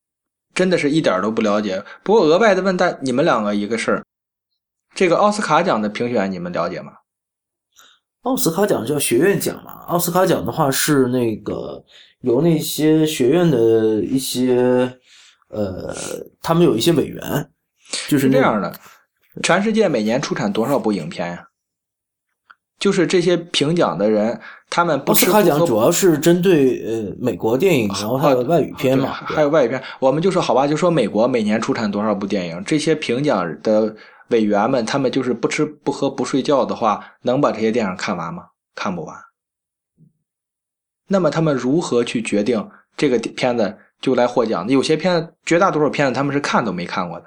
[0.55, 1.83] 真的是一点都不了解。
[2.03, 4.05] 不过额外的问大你们两个一个事儿，
[4.95, 6.93] 这个奥斯卡奖的评选你们了解吗？
[8.23, 9.73] 奥斯卡奖叫学院奖嘛？
[9.89, 11.85] 奥斯卡奖的话是那个
[12.21, 14.97] 由那些学院的一些
[15.49, 15.95] 呃，
[16.41, 17.51] 他们有一些委员，
[18.09, 18.73] 就是这样的。
[19.43, 21.49] 全世界每年出产多少部影片呀？
[22.83, 29.81] 就是这些评奖的人，他们奥斯卡奖主要是针对呃美国电影，然后还有外语片嘛，还有外语片。
[30.01, 33.95] 我们就说好吧，就说美国每年出产多少部电影，这些评奖的
[34.31, 38.47] 委员们，他们就是不吃不喝不睡觉的话，能把这些电影看完吗？
[38.75, 39.17] 看不完。
[41.07, 44.69] 那么他们如何去决定这个片子就来获奖？
[44.69, 47.27] 有些片子，绝大多数片子他们是看都没看过的。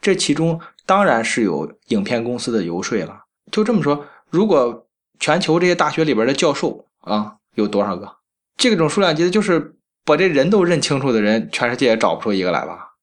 [0.00, 3.24] 这其中当然是有影片公司的游说了。
[3.52, 4.02] 就这么说。
[4.30, 4.86] 如果
[5.18, 8.16] 全球这些大学里边的教授啊有多少个？
[8.56, 12.94] 这种数量级的，就是把这人都认清楚的人，全世界也找不出一个来吧？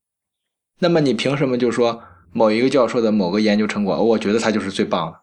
[0.80, 2.02] 那么你凭什么就说
[2.32, 5.20] 某一个教授的某个研究成果，我觉得他就是最棒的？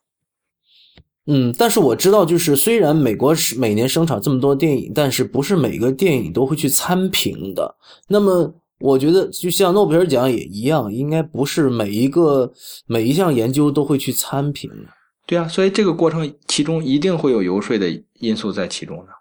[1.27, 7.77] 嗯，但是我知道，就是虽然美国是每年生产这么多电影，但是不是每个电影都会去参评的。
[8.09, 12.53] 那么我觉得，就像诺贝尔奖也一样，应该不是每一个
[12.87, 15.00] 每一项研究都会去参评的。
[15.31, 19.13] 对啊，所以这个过程其中一定会有游说的因素在其中的。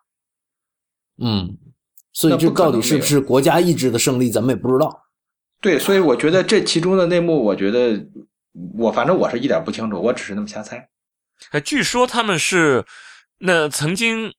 [1.24, 1.56] 嗯，
[2.12, 5.04] 所以这到底是不是国家意志的胜利，咱们也不知道。
[5.62, 8.04] 对，所以我觉得这其中的内幕，我觉得
[8.80, 10.90] 我反正我是一点不清楚，我只是那么瞎猜。
[11.52, 12.84] 哎，据说他们是
[13.38, 14.34] 那曾经，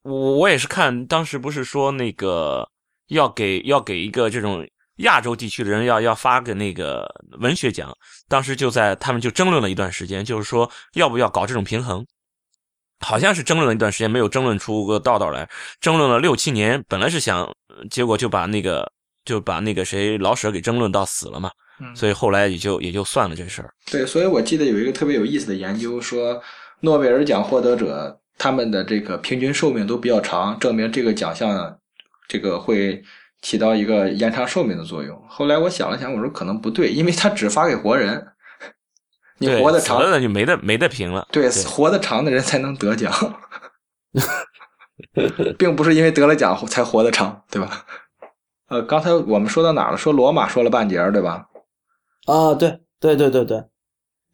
[0.00, 2.70] 我我也是看当时不是说那个
[3.08, 4.66] 要给要给一个这种。
[5.00, 7.06] 亚洲地区的人要要发个那个
[7.38, 7.94] 文学奖，
[8.28, 12.04] 当时就在他们就争论了一段时间，就是说要不要搞这种平衡，
[13.00, 15.48] 好像是争论了一段时间，没有争论出个道道来，
[15.80, 17.50] 争论了六七年，本来是想，
[17.90, 18.90] 结果就把那个
[19.24, 21.50] 就把那个谁老舍给争论到死了嘛，
[21.94, 23.72] 所以后来也就也就算了这事儿。
[23.90, 26.42] 对，所以我记得有一个特别有意思的研究，说
[26.80, 31.78] 诺贝尔奖获得者他们的这个平均寿命都比较长，证明这个奖项
[32.28, 33.02] 这个会。
[33.42, 35.20] 起到一个延长寿命的作用。
[35.28, 38.26] 后来我想了想，我说可能不对，因为他只发给活人，
[39.38, 41.26] 你活得长了就没得没得评了。
[41.32, 43.12] 对，活得长的人才能得奖，
[45.58, 47.86] 并不是因为得了奖才活得长，对吧？
[48.68, 49.96] 呃，刚才我们说到哪了？
[49.96, 51.46] 说罗马说了半截，对吧？
[52.26, 53.64] 啊，对对对对对。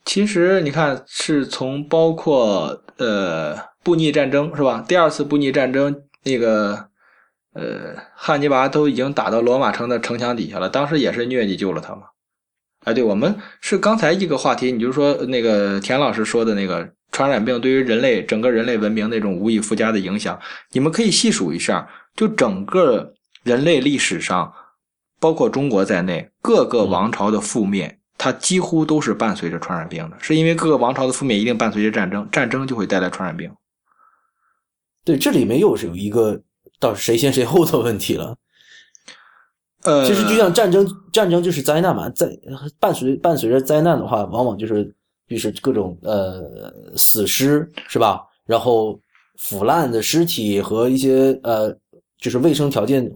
[0.05, 4.85] 其实你看，是从包括呃布匿战争是吧？
[4.87, 6.89] 第二次布匿战争那个。
[7.57, 12.03] 呃，汉尼拔都已经打到罗马城的城墙底下了，当时也是疟疾救了他嘛。
[12.85, 20.39] 哎，对，我们是刚才一个话题，你就说那个田老师说的那个传染病对于人类整个人类文明那种无以复加的影响，
[20.73, 24.53] 你们可以细数一下，就整个人类历史上，
[25.19, 33.51] 包括中国在内，各个王朝的覆灭，它几乎都是伴随着传染病的，是因为各个王朝的覆灭一定伴随着战争，战争就会带来传染病。
[35.07, 36.43] 对，这里面又是有一个。
[36.79, 38.37] 到谁先谁后的问题了。
[39.85, 42.29] 呃，其实就像战争，战争就是灾难嘛，在
[42.81, 44.93] 伴随伴随着灾难的话，往往就是
[45.29, 46.43] 就是各种呃
[46.97, 48.21] 死尸是吧？
[48.47, 48.99] 然后
[49.39, 51.73] 腐烂的尸体和一些呃
[52.19, 53.09] 就是卫生条件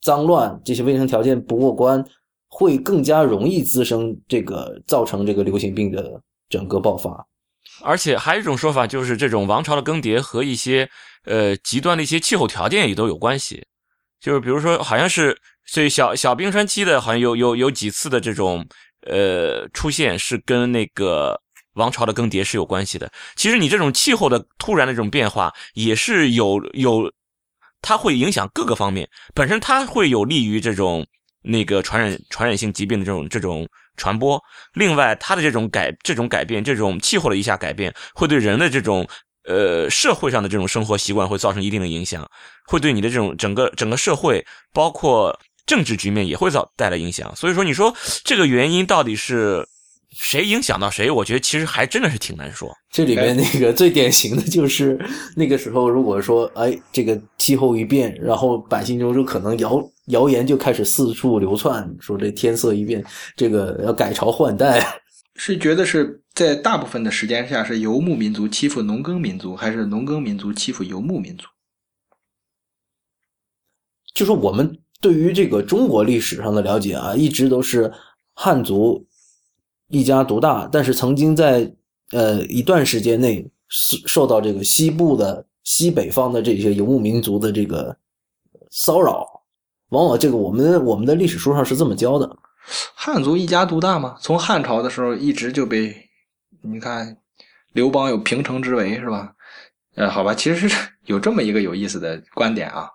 [0.00, 2.04] 脏乱，这些卫生条件不过关，
[2.48, 7.24] 会更加容易滋生这个造成这个流行病的整个爆发。
[7.86, 10.90] 而且还有一种说法，就是这种王朝的更迭和一些
[11.24, 13.64] 呃极端的一些气候条件也都有关系。
[14.20, 18.66] 就是比如说，好像是所以小小冰川期的，好像有有有几次的这种
[19.06, 21.40] 呃出现是跟那个
[21.74, 23.08] 王朝的更迭是有关系的。
[23.36, 27.12] 其实你这种气候的突然的这种变化也是有有，
[27.82, 31.06] 它会影响各个方面，本身它会有利于这种
[31.46, 33.66] 那个传染传染性疾病的这种这种。
[33.98, 34.38] 传播。
[34.74, 39.08] 另外，它的这种改、这种改变、这种气候的一下改变，会对人的这种
[39.48, 42.30] 呃社会上的这种生活习惯会造成一定的影响，
[42.66, 44.44] 会对你的这种整个整个社会，
[44.74, 45.34] 包括
[45.64, 47.34] 政治局面也会造带来影响。
[47.34, 49.66] 所以说，你说这个原因到底是？
[50.18, 51.10] 谁影响到谁？
[51.10, 52.74] 我觉得其实还真的是挺难说。
[52.90, 54.98] 这里面那个最典型的就是
[55.36, 63.04] 那个时候，如果说哎，这个气候一变，然后百姓中就可能谣谣言就开始四处流窜，说这天色一变，
[63.36, 64.82] 这个要改朝换代。
[65.36, 71.46] 是觉得是在大部分的时间下是游牧民族欺负农耕民族，还是农耕民族欺负游牧民族？
[74.14, 77.92] 就说我们对于这个中国历史上的了解啊，一直都是
[78.32, 79.06] 汉族。
[79.88, 81.72] 一家独大，但是曾经在
[82.10, 87.96] 呃一段时间内受到这个西部的西北方的这些游牧民族的这个
[88.70, 89.24] 骚扰，
[89.90, 92.36] 往往这个我们我们的历史书上是这么教的。
[92.96, 95.94] 汉族一家独大嘛，从汉朝的时候一直就被
[96.62, 97.16] 你看
[97.72, 99.34] 刘邦有平城之围是吧？
[99.94, 102.90] 呃，好吧，其实是有这么一个有意思的观点啊，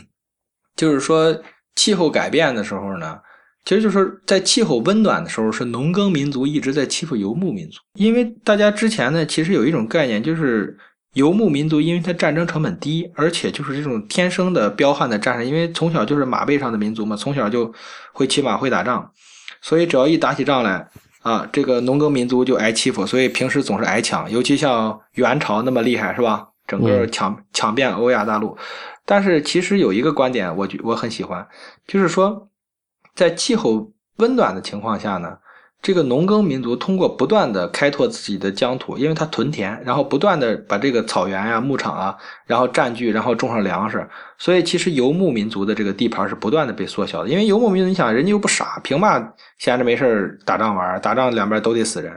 [0.74, 1.38] 就是说
[1.74, 3.20] 气候改变的时候呢。
[3.64, 7.80] 其实就是在气候温暖的时候，是农耕民族一直在欺负游牧民族。
[7.94, 10.76] 因为大家之前呢，其实有一种概念，就是
[11.14, 17.72] 游牧民族，因为它战争成本低，而且就是这种天生的彪悍的战士，因为从小就是马背上的民族嘛，从小就
[18.12, 19.10] 会骑马会打仗，
[19.62, 20.86] 所以只要一打起仗来
[21.22, 24.30] 啊，这个农耕民族就挨欺负，所以平时总是挨抢。
[24.30, 26.48] 尤其像元朝那么厉害，是吧？
[26.66, 28.54] 整个抢抢遍欧亚大陆。
[29.06, 31.46] 但是其实有一个观点，我觉我很喜欢，
[31.86, 32.50] 就是说。
[33.14, 35.36] 在气候温暖的情况下呢，
[35.80, 44.08] 这个农耕民族通过不断的开拓自己的疆土，因为它屯田，然后不断的把这个草原呀、牧场啊，然后占据，然后种上粮食，
[44.38, 47.28] 所以其实游牧民族的这个地盘是不断的被缩小的。
[47.28, 51.00] 因为游牧民族，你想人家又不傻，凭嘛闲着没事打仗玩？
[51.00, 52.12] 打仗两边都得死人。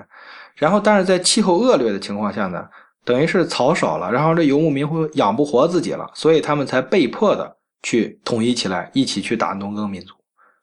[0.56, 2.66] 然后，但是在气候恶劣的情况下呢，
[3.06, 10.17] 等于是草少了，然后这游牧民会养不活自己了，所以他们才被迫的去统一起来，一起去打农耕民族。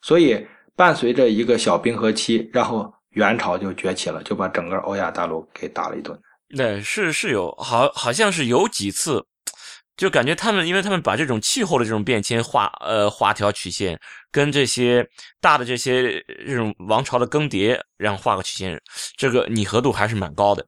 [0.04, 0.46] 所以，
[0.76, 6.14] 伴随着一个小冰河期，然后元朝就崛起了，就把整个欧亚大陆给打了一顿。
[6.54, 9.24] 对，是是有，好好像是有几次，
[9.96, 13.98] 就感觉他们，因为他们把这种气候的这种变迁画，呃，画条曲线，
[14.30, 15.08] 跟这些
[15.40, 18.78] 大的这些这种王朝的更迭，然后画个曲线，
[19.16, 20.66] 这个拟合度还是蛮高的。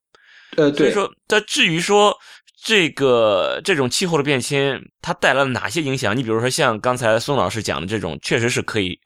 [0.57, 0.79] 呃，对。
[0.79, 2.17] 所以说，但至于说。
[2.65, 6.17] 这个这种气候的变迁，它带来了哪些影响？
[6.17, 8.99] 你比如说，像刚才孙老师讲的这种，确实是可以，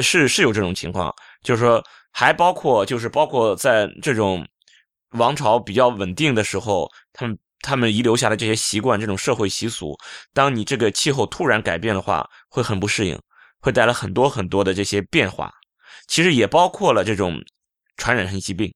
[0.00, 1.14] 是是有这种情况。
[1.42, 1.82] 就是说，
[2.12, 4.46] 还包括就是包括在这种
[5.12, 9.96] 王朝比较稳定的时候，他们他们遗留下的这些习惯、这种社会习俗，
[10.32, 13.18] 当你这个气候突然改变的话，会很不适应，
[13.60, 15.52] 会带来很多很多的这些变化。
[16.06, 17.38] 其实也包括了这种
[17.96, 18.72] 传染性疾病。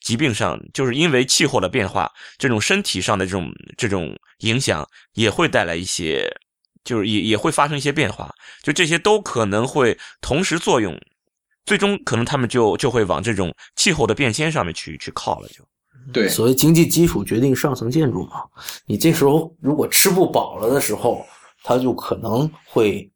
[0.00, 4.82] 疾病上，就是因为气候的变化，这种身体上的这种这种影响，
[5.12, 6.26] 也会带来一些，
[6.84, 10.98] 就是也也会发生一些变化，就这些都可能会同时作用，
[11.64, 15.64] 最终可能他们就就会往这种气候的变迁上面去去靠了，就
[16.12, 16.28] 对。
[16.28, 18.42] 所谓经济基础决定上层建筑嘛，
[18.86, 21.24] 你这时候如果吃不饱了的时候，
[21.62, 23.10] 它就可能会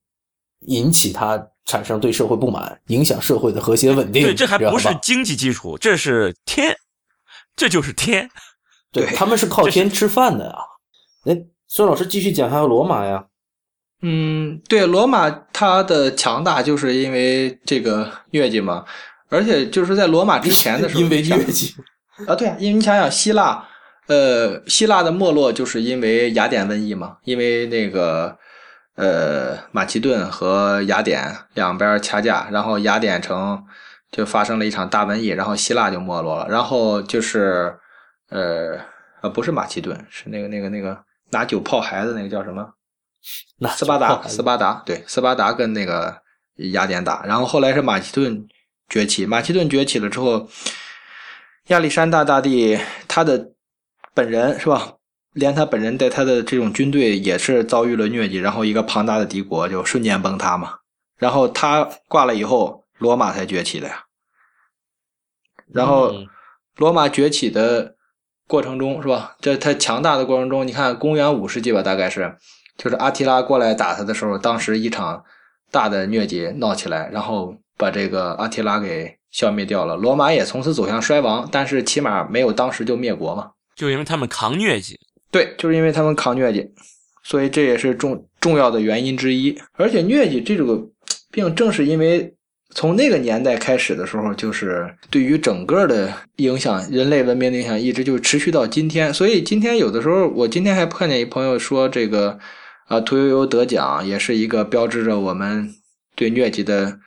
[0.60, 1.44] 引起它。
[1.66, 4.22] 产生对社会不满，影响社会的和谐稳定。
[4.22, 6.76] 对，这还不是经济基础，这是天，
[7.56, 8.28] 这就是天。
[8.92, 10.54] 对，他们是靠天吃饭的呀。
[11.24, 11.34] 哎，
[11.66, 13.24] 孙老师继续讲，还有罗马呀。
[14.06, 18.84] 嗯，对，罗马它的强大就是因为这个疟疾嘛，
[19.30, 21.74] 而且就是在罗马之前的时候， 因为疟疾
[22.26, 23.66] 啊，对啊，因为你想想希腊，
[24.08, 28.36] 呃，希腊的没落就是因为雅典瘟疫嘛，因为那个。
[28.96, 33.60] 呃，马其顿和雅典两边掐架，然后雅典城
[34.12, 36.46] 就发生了一场大瘟疫，然后希腊就没落了。
[36.48, 37.74] 然后就是，
[38.30, 38.78] 呃，
[39.20, 40.96] 呃，不是马其顿，是那个那个那个
[41.32, 42.64] 拿酒泡孩子那个叫什么？
[43.76, 46.20] 斯巴达，斯巴达，对，斯巴达跟那个
[46.72, 48.46] 雅典打，然后后来是马其顿
[48.88, 49.24] 崛起。
[49.26, 50.48] 马其顿崛起了之后，
[51.68, 53.52] 亚历山大大帝他的
[54.12, 54.94] 本人是吧？
[55.32, 60.78] 连他本人带他的这种军队也是遭遇了疟疾，然后一个庞大的敌国就瞬间崩塌嘛。
[61.16, 64.04] 然后他挂了以后，罗马才崛起的呀。
[65.72, 66.14] 然后
[66.76, 67.96] 罗马崛起的
[68.46, 69.34] 过程中，是吧？
[69.40, 72.36] 这他强大的过程中，你看公元五世纪吧，大概是
[72.76, 75.22] 就是阿提拉过来打他的时候，当时一场
[75.70, 79.96] 大的疟疾闹起来，然后把这个阿提拉给消灭掉了。
[79.96, 83.50] 罗马也从此走向衰亡，但是起码没有当时就灭国嘛。
[83.74, 84.98] 就因为他们扛疟疾。
[85.30, 86.64] 对，就是因为他们扛疟疾，
[87.24, 89.56] 所以这也是重重要的原因之一。
[89.72, 90.80] 而且疟疾这个
[91.32, 92.32] 病，正是因为
[92.70, 99.12] 从那个年代开始的时候，就是对于整个的影响，人类文明的影响，一直就持续到今天。
[99.12, 102.38] 所以今天有的时候，我今天还看见一朋友说，这个
[102.86, 105.74] 啊，屠呦呦得奖，也是一个标志着我们
[106.14, 106.98] 对疟疾的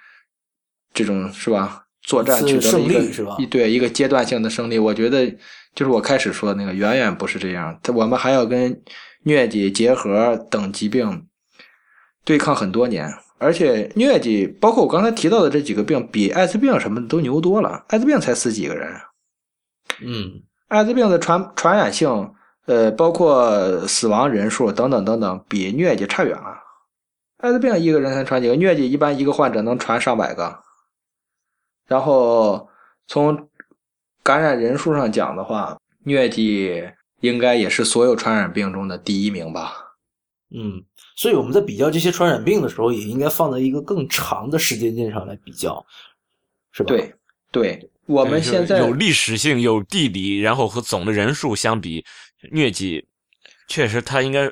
[0.93, 1.85] 这种是吧？
[2.01, 4.77] 作战取得了一个一对一个阶段性的胜利。
[4.77, 5.37] 我觉得。
[5.75, 7.79] 就是我开始说的那个，远远不是这样。
[7.93, 8.81] 我们还要跟
[9.25, 11.27] 疟疾结核等疾病
[12.25, 13.07] 对抗很多年，
[13.37, 17.85] 而且疟疾包括我刚才提到的这几个病，比艾滋病什么的都牛多了。
[17.89, 18.89] 艾滋病才死几个人？
[20.01, 22.09] 嗯，艾滋病的传传染性，
[22.67, 26.63] 呃，包括死亡人数等等等等，比疟疾差远了。
[27.37, 30.59] 艾滋病一个人才传几个，疟疾一般一个患者能传上百个。
[31.87, 32.69] 然后
[33.07, 33.47] 从
[34.21, 36.83] 感染人数上讲的话，疟疾
[37.21, 39.73] 应该也是所有传染病中的第一名吧？
[40.49, 40.83] 嗯，
[41.15, 45.85] 所以我们在比较这些传染病的时候，也应该放在一个更长的时间线上来比较，
[46.71, 46.87] 是吧？
[46.87, 47.13] 对，
[47.51, 52.05] 对，我们现在有历史性、有地理，然后和总的人数相比，
[52.51, 53.07] 疟疾
[53.67, 54.51] 确实他应该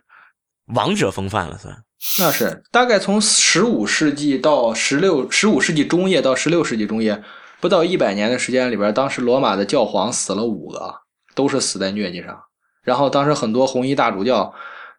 [0.74, 1.84] 王者风范了，算。
[2.20, 7.24] 那是大概从十五世纪到十六十五世纪中叶到十六世纪中叶，
[7.60, 10.94] 不到一百年的时间里边，当时罗马的教皇死了五个，
[11.34, 12.40] 都是死在疟疾上。
[12.84, 14.54] 然后当时很多红衣大主教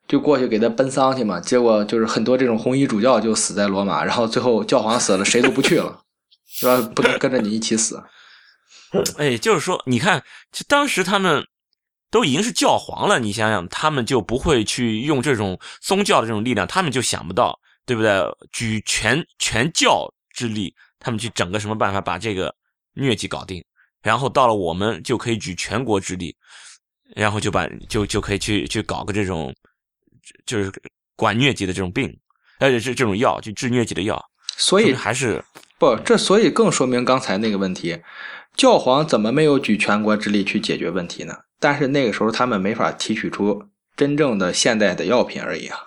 [0.08, 6.00] 就过去给他奔丧去嘛，结果就是很多这种红衣主教就死在罗马，然后最后教皇死了，谁都不去了，
[6.48, 6.80] 是吧？
[6.94, 8.02] 不能跟着你一起死。
[9.18, 11.46] 哎，就是说，你看，就当时他们
[12.10, 18.10] 都已经是教皇了，你想想，他们就不会去用这种宗教的这种力量，他们就想不到，对不对？
[18.52, 22.54] 举全全教之力，他们去整个什么办法把这个
[22.94, 23.62] 疟疾搞定，
[24.02, 26.34] 然后到了我们就可以举全国之力，
[27.14, 29.54] 然后就把就就可以去去搞个这种，
[30.46, 30.72] 就是
[31.16, 32.16] 管疟疾的这种病，
[32.58, 34.22] 而且是这种药，就治疟疾的药，
[34.56, 35.44] 所以还是
[35.78, 38.00] 不，这所以更说明刚才那个问题。
[38.56, 41.34] 教皇怎么没有举全国之力去解决问题呢？
[41.58, 43.64] 但是那个时候他们没法提取出
[43.96, 45.78] 真正的现代的药品而已啊。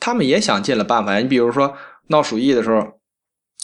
[0.00, 1.74] 他们也想尽了办法，你比如说
[2.08, 3.00] 闹鼠疫的时候，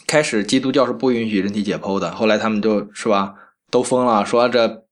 [0.07, 3.35] 开始基督教是不允许人体解剖的，后来他们就是吧
[3.70, 4.85] 都疯了，说这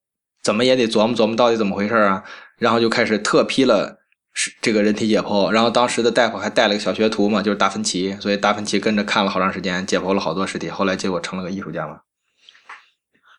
[0.42, 2.22] 怎么也得琢磨琢磨到底怎么回事啊，
[2.58, 3.98] 然后就开始特批了
[4.34, 12.00] 是这个人体解剖，然后当时的大夫还带了个小学徒嘛，就是达芬奇，所以达芬奇跟着看了好长时间，解剖了好多尸体，后来结果成了个艺术家嘛。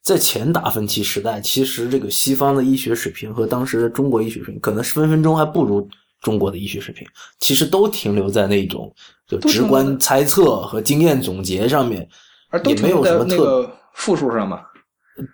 [0.01, 5.87] 在前达芬奇时代，其实这个西方的医学水平和当时的中国医学水平，可能是分分钟还不如
[6.21, 7.07] 中国的医学水平。
[7.39, 8.91] 其实都停留在那种
[9.27, 12.07] 就直观猜测和经验总结上面，
[12.49, 14.61] 而也没有什么特复数上嘛。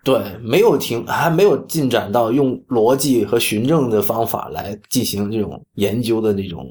[0.04, 6.68] 对，没有停，还没有进展到用逻辑和循证的方法来进行这种研究的那种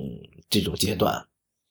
[0.51, 1.25] 这种阶段。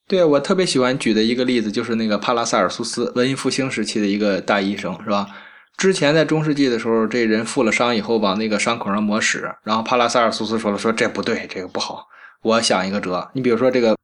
[0.08, 5.28] 对我特别喜欢举的一个例子，就是那个帕拉塞尔苏斯，文艺复兴时期的一个大医生，是吧？
[5.76, 12.08] 之前在中世纪的时候，这人负了伤以后，往那个伤口上抹屎，然后帕拉塞尔苏斯说了：“说这不对，这个不好。
[12.42, 13.98] 我想一个辙，你比如说这个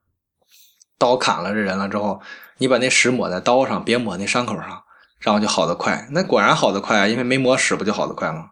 [0.97, 2.19] 刀砍了这人了之后，
[2.57, 4.83] 你把那屎抹在刀上，别抹那伤口上，
[5.19, 6.07] 然后就好得快。
[6.11, 8.49] 那果然好得快啊，因为没抹屎，不就好得快吗？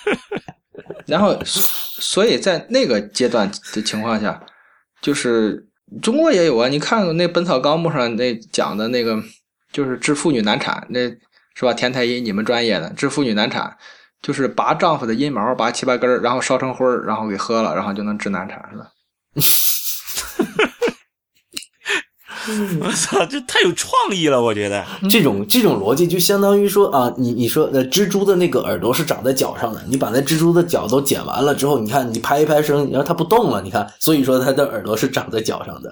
[1.06, 4.42] 然后，所以在那个阶段的情况下，
[5.00, 5.68] 就是
[6.02, 6.66] 中国也有啊。
[6.68, 9.22] 你看那《本草纲目》上那讲的那个，
[9.70, 11.00] 就是治妇女难产那。
[11.54, 11.72] 是吧？
[11.72, 13.76] 田太医，你们专业的治妇女难产，
[14.20, 18.86] 就是拔丈夫的阴毛，拔七八根然后烧成灰儿然后给喝了，然后就能治难产，是吧？
[22.82, 24.42] 我操，这太有创意了！
[24.42, 35.90] 我觉得这种这种逻辑就相当于说啊，你你说呃，蜘蛛的那个耳朵是长在脚上的，你把那蜘蛛的脚都剪完了之后，你看你拍一拍声，然后它不动了，你看，所以说它的耳朵是长在脚上的。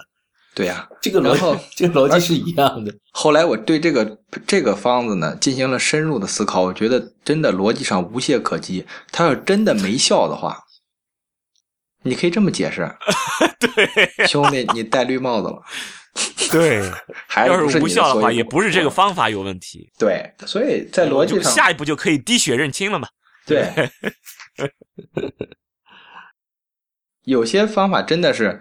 [0.55, 2.95] 对呀，这个然后这个逻辑是一样的。
[3.13, 8.85] 后来我对这个这个方子呢进行了深入的思考，我觉得真的逻辑上无懈可击。
[9.11, 10.63] 他要真的没效的话，
[12.03, 12.87] 你可以这么解释：
[13.59, 15.63] 对，兄弟，你戴绿帽子了。
[16.53, 16.83] 对，
[17.27, 19.91] 还要是无效的话，也不是这个方法有问题。
[19.99, 23.09] 对，所以在逻辑上，下一步就可以滴血认亲了嘛。
[23.47, 23.73] 对，
[27.25, 28.61] 有些方法真的是。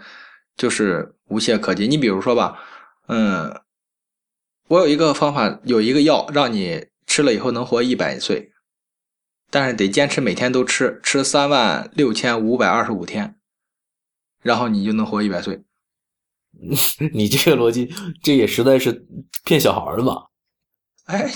[0.57, 1.87] 就是无懈可击。
[1.87, 2.59] 你比如说吧，
[3.07, 3.61] 嗯，
[4.67, 8.51] 我有一个方法，有一个药让你吃了以后能活一百岁，
[9.49, 13.35] 但是得坚持每天都吃，吃三万六千五百二十五天，
[14.43, 15.63] 然后你就能活一百岁。
[17.13, 19.07] 你这个逻辑，这也实在是
[19.45, 20.27] 骗小孩的吧？
[21.07, 21.31] 哎，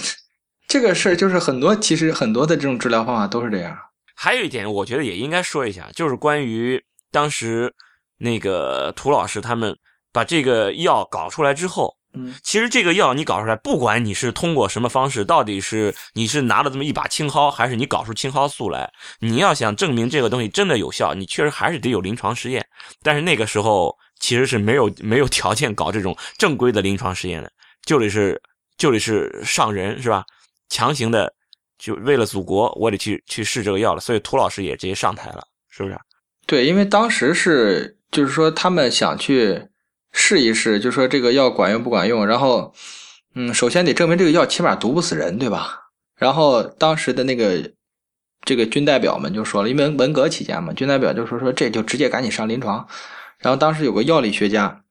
[0.67, 3.77] 这个事儿就是很多，其实很多的这种治疗方法都是这样。
[4.13, 7.73] 还有一点，我觉得也应该说一下，就是关于当时。
[8.17, 9.75] 那个涂老师他们
[10.11, 18.89] 把这个药搞出来之后，嗯，其实这个药你搞出来，不管你是通过什么方式，到底是你是拿了这么一把青蒿，还是你搞出青蒿素来，
[19.19, 22.65] 你要想证明这个东西真的有效，你确实还是得有临床实验。
[23.03, 27.51] 但是那个时候其实是没有没有条件搞这种正规的临床实验的，
[27.85, 28.41] 就得是
[28.77, 30.23] 就得是上人是吧？
[30.69, 31.29] 强行的
[31.77, 33.99] 就为了祖国，我得去去试这个药了。
[33.99, 35.97] 所以涂老师也直接上台了，是不是？
[36.47, 37.91] 对，因为当时是。
[38.15, 39.63] 就是说，他们想去
[40.13, 42.25] 试一试，就说这个药管用不管用。
[42.25, 42.73] 然后，
[43.33, 45.89] 嗯，首先得证明这个药起码毒不死人，对吧？
[46.15, 47.71] 然后当时的那个
[48.45, 52.87] 这个军代表们就说了，因为文革期间嘛，军代表就说说这就直接赶紧上临床。
[53.39, 54.81] 然后当时有个药理学家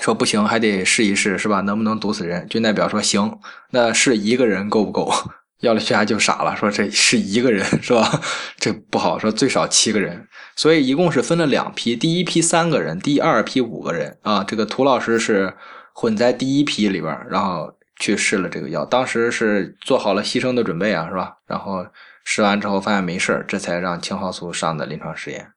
[0.00, 1.60] 说不行，还得试一试，是吧？
[1.60, 2.48] 能不能毒死人？
[2.48, 3.38] 军代表说行，
[3.70, 5.14] 那试一个人够不够？
[5.60, 8.20] 药理学家就傻了，说这是一个人 是吧？
[8.58, 14.44] 这不好说，最少七个人，所以一共是分了两批，第一批三个人，第二批五个人啊。
[14.44, 15.54] 这个涂老师是
[15.94, 21.34] 混在第一批里边，然后去试了这个药，当时是做好了牺牲的准备啊，是吧？
[21.46, 21.86] 然后
[22.24, 25.52] 试完之后发现没事这才让青蒿素上的临床试验。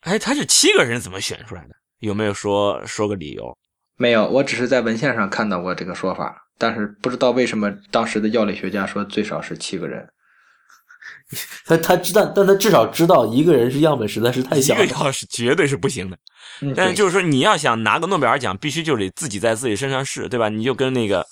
[0.00, 1.74] 哎，他是七个人怎么选出来的？
[1.98, 3.56] 有没有说说个理由？
[3.98, 10.06] 没有，我只是在文献上看到过这个说法，但是不知道为什么当时的药理学家说最少是七个人。
[11.64, 14.84] 他他知道，但他至少知道一个人是样本实在是太小了。
[14.84, 16.16] 一个药是绝对是不行的。
[16.60, 20.48] 嗯但是就是说，你要想拿个诺贝尔奖，必须就得自己在自己身上试，对吧？
[20.48, 21.24] 你就跟那个、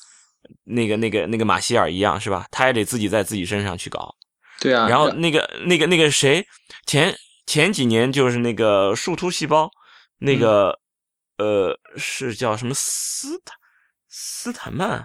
[0.64, 2.46] 那个、那个、那个马歇尔一样，是吧？
[2.50, 4.12] 他也得自己在自己身上去搞。
[4.60, 6.44] 对啊，然后那个、那个、那个谁，
[6.86, 7.14] 前
[7.46, 9.70] 前几年就是那个树突细胞，
[10.18, 10.78] 那个、
[11.36, 13.54] 呃是叫什么斯坦
[14.10, 15.02] 斯坦曼，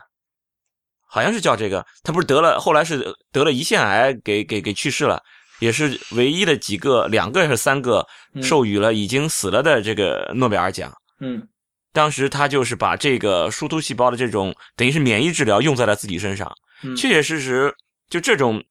[1.07, 5.21] 好像是叫这个，他不是得了，后来是得了胰腺癌给，给给去世了。
[5.59, 10.91] 也是唯一的几个，两个还是三个嗯授予了已经死了的这个诺贝尔奖。
[11.21, 11.47] 嗯
[11.93, 16.53] 当时他就是把这个树突细胞的这种等于是免疫治疗用在了自己身上，
[16.83, 17.73] 嗯确确实实
[18.09, 18.61] 就这种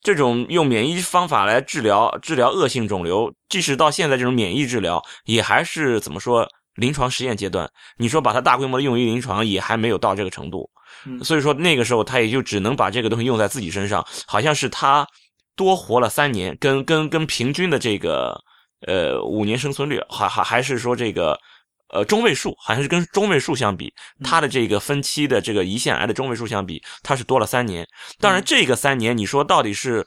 [0.00, 6.48] 这种用免疫方法来治疗治疗恶性肿瘤，即使到现在这种免疫治疗也还是怎么说
[6.80, 7.70] 临床实验阶段。
[7.96, 10.68] 你说把它大规模的用于临床，也还没有到这个程度。
[11.06, 15.06] 嗯所以说那个时候他也就只能把这个东西用在自己身上，好像是他
[15.54, 18.36] 多活了三年，跟跟跟平均的这个
[18.86, 21.38] 呃五年生存率，还还还是说这个
[21.94, 23.92] 呃中位数，好像是跟中位数相比，
[24.24, 27.86] 他的这个分期的这个胰腺癌的中位数相比，他是多了三年。
[28.18, 30.06] 当然，这个三年你说到底是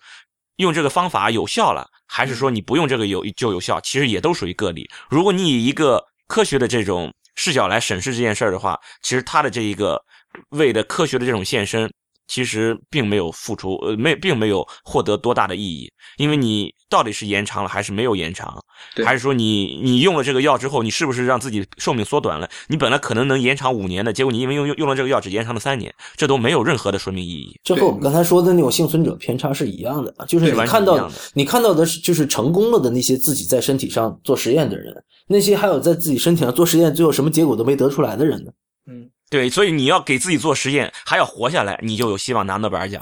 [0.58, 4.88] 用这个方法有效了，还是说你不用这个有就有效，其实也都属于个例。
[5.10, 6.04] 如果你以一个
[6.34, 10.02] 科学的这种视角来审视这件事儿的话，其实他的这一个
[10.50, 11.88] 为的科学的这种献身，
[12.28, 18.60] 其实并没有付出，呃，没并没有获得多大的意义，因为你到底是延长了还是没有延长，
[18.96, 22.50] 对还是说你你用了这个药之后，你是不是让自己寿命缩短了？
[22.68, 27.60] 你本来可能能延长五年的，结果你因为用用用了这个药只延长了三年，这都没有任何的说明意义。
[27.64, 34.96] 这和我们刚才说的那种幸存者偏差是一样的，就是你看到你看到的是就是成功了的那些自己在身体上做实验的人，
[35.28, 38.52] 那些还有在自己身体上做实验最后什么结果都没得出来的人呢？
[38.88, 43.02] 嗯对，所以你要给自己做实验，还要活下来，你就有希望拿诺贝尔奖。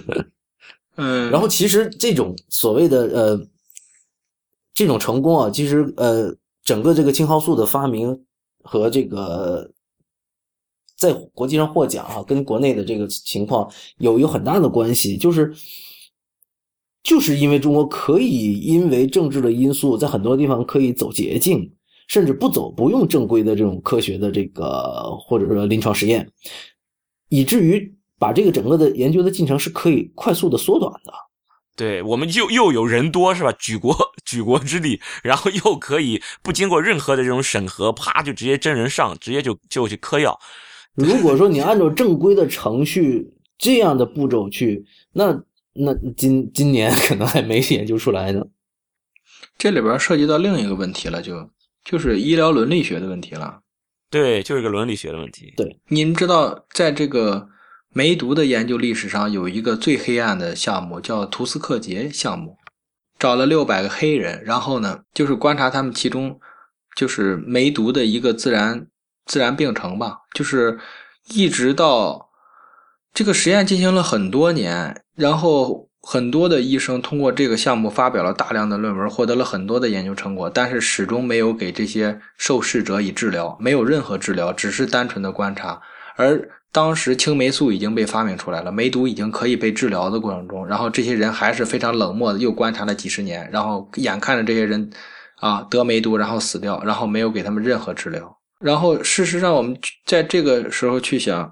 [0.96, 3.46] 嗯，然后其实这种所谓的呃
[4.72, 8.24] 这种成功啊，其实呃整个这个青蒿素的发明
[8.62, 9.70] 和这个
[10.96, 15.54] 在国际上获奖啊，跟国内的这个情况有有很大的关系，就是
[17.06, 21.70] 就是因为中国可以因为政治的因素，在很多地方可以走捷径，
[22.08, 26.28] 甚至不走不用正规的这种科学的这个或者说临床实验，
[27.28, 31.12] 以至于把这个整个的研究的进程是可以快速的缩短的。
[31.76, 33.52] 对我们又又有人多是吧？
[33.52, 40.36] 举国举国之力，然后又可以不经过任何的这种审核，啪就直接真人上，直接就就去嗑药。
[40.96, 45.40] 如果说你按照正规的程序这样的步骤去，那
[45.78, 48.44] 那今今年可能还没研究出来呢。
[49.58, 51.50] 这里边涉及到另一个问题了，就
[51.84, 53.60] 就是医疗伦理学的问题了。
[54.10, 55.52] 对，就是个伦理学的问题。
[55.56, 57.48] 对您知道，在这个
[57.90, 62.56] 梅毒的研究历史上，有一个最黑暗的项目叫图斯克杰项目，
[63.18, 66.38] 找了六百个黑人，然后呢，就是观察他们其中
[66.94, 68.86] 就是梅毒的一个自然
[69.24, 70.78] 自然病程吧，就是
[71.30, 72.25] 一直到
[73.16, 85.80] 这个实验进行了很多年，然后很多的医生通过这个项目发表了大量的论文，获得了很多的研究成果，但是始终没有给这些受试者以治疗，没有任何治疗，只是单纯的观察。
[86.16, 94.90] 而当时青霉素已经被发明出来了，梅毒已经可以被治疗的过程中，然后这些人还是非常冷漠的，又观察了几十年，然后眼看着这些人
[95.40, 98.36] 啊得梅毒，然后死掉，然后没有给他们任何治疗。
[98.60, 101.50] 然后事实上，我们在这个时候去想，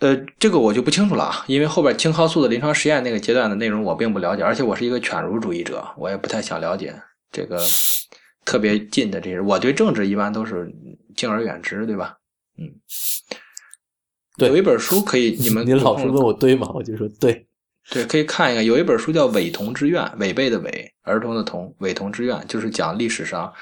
[0.00, 6.94] 呃，这个我就不清楚了啊，因为后边青蒿素的临床实验那个阶段的内容我并不了解，而且我是一个犬儒主义者，我也不太想了解
[7.30, 7.64] 这个
[8.44, 9.40] 特别近的这些。
[9.40, 10.70] 我对政治一般都是
[11.14, 12.16] 敬而远之，对吧？
[12.58, 12.68] 嗯，
[14.36, 16.70] 对有一本书可以，你们您老是问我对吗？
[16.74, 17.46] 我就说对。
[17.90, 23.52] 对，可以看一看，有一本书叫《伪童之愿》，违背的违，儿童的童，伪童之愿，就是讲历史上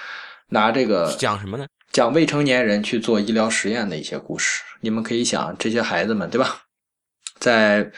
[0.48, 1.66] 拿这个讲什么呢？
[1.99, 4.62] 讲未成年人去做医疗实验的一些故事。
[4.83, 6.62] 你们可以想，这些孩子们，对吧？
[7.41, 7.91] 在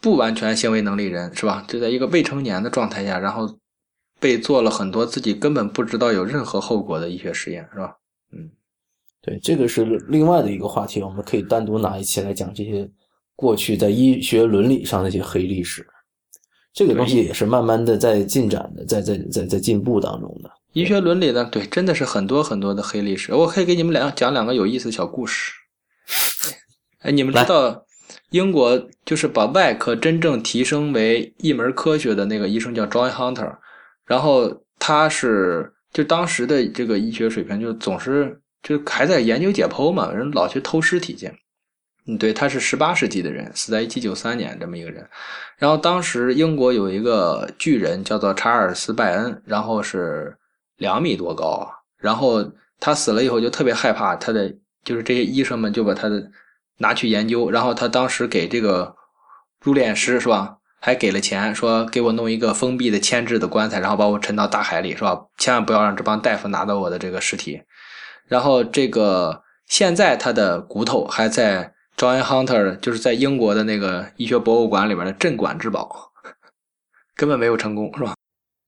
[0.00, 1.64] 不完全行为能力人，是吧？
[1.66, 3.58] 就在一个未成年的状态下，然后
[4.20, 7.96] 被做了很多自己根本不知道有任何后果的医学实验，是吧？
[8.30, 8.48] 嗯
[9.20, 12.88] 对，这个是另外的一个话题，我们可以单独拿一期来讲这些
[13.34, 15.84] 过去在医学伦理上的一些黑历史。
[16.72, 20.48] 这个东西也是慢慢的在进展的，在在在在进步当中的。
[20.72, 23.34] 医学伦理呢，对，真的是很多很多的黑历史。
[23.34, 25.52] 我可以给你们两讲两个有意思的小故事。
[27.00, 27.84] 哎，你们知道
[28.30, 33.56] 英国就是把外科真正提升为一门科学的那个医生叫 John Hunter，
[34.06, 41.30] 然后他是就当时的这个医学水平，就总是就还在研究解剖嘛，人老去偷尸体去。
[42.06, 45.06] 嗯，对，他是十八世纪的人，死在一七九三年这么一个人。
[45.58, 50.36] 然后当时英国有一个巨人叫做查尔斯·拜恩，然后是
[50.82, 51.66] 两米多高。
[51.96, 52.44] 然后
[52.78, 54.54] 他死了以后就特别害怕，他的
[54.84, 56.30] 就是这些医生们就把他的
[56.78, 57.50] 拿去研究。
[57.50, 58.94] 然后他当时给这个
[59.60, 65.18] 入殓师是吧，还给了钱，说给我弄一个封闭的铅制的棺材，然后把我沉到大海里是吧？
[65.38, 67.62] 千万不要让这帮大夫拿到我的这个尸体。
[68.26, 71.72] 然后这个现在他的骨头还在。
[71.94, 76.10] John Hunter 就是在英国的那个医学博物馆里边的镇馆之宝，
[77.14, 78.14] 根本没有成功，是吧？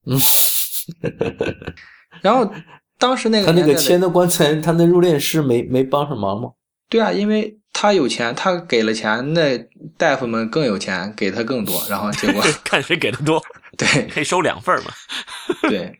[0.07, 0.21] 嗯。
[2.21, 2.51] 然后
[2.99, 6.51] 当时那个他那个签的棺材，他那入殓师没没帮上忙吗？
[6.89, 9.59] 对啊，因为他有钱，他给了钱，那
[9.97, 13.43] 大夫们更有钱，给他更多，然后结果 看谁给的多，
[13.77, 14.91] 对，可以收两份嘛。
[15.63, 15.99] 对，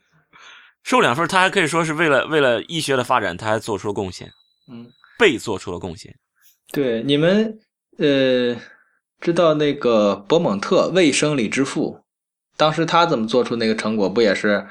[0.85, 4.31] 收两份，他还可以说是为了为了医学的发展，他还做出了贡献，
[4.71, 4.87] 嗯，
[5.19, 6.15] 被做出了贡献。
[6.71, 7.59] 对，你们
[7.99, 8.57] 呃
[9.21, 11.99] 知道那个博蒙特卫生理之父，
[12.57, 14.09] 当时他怎么做出那个成果？
[14.09, 14.67] 不也是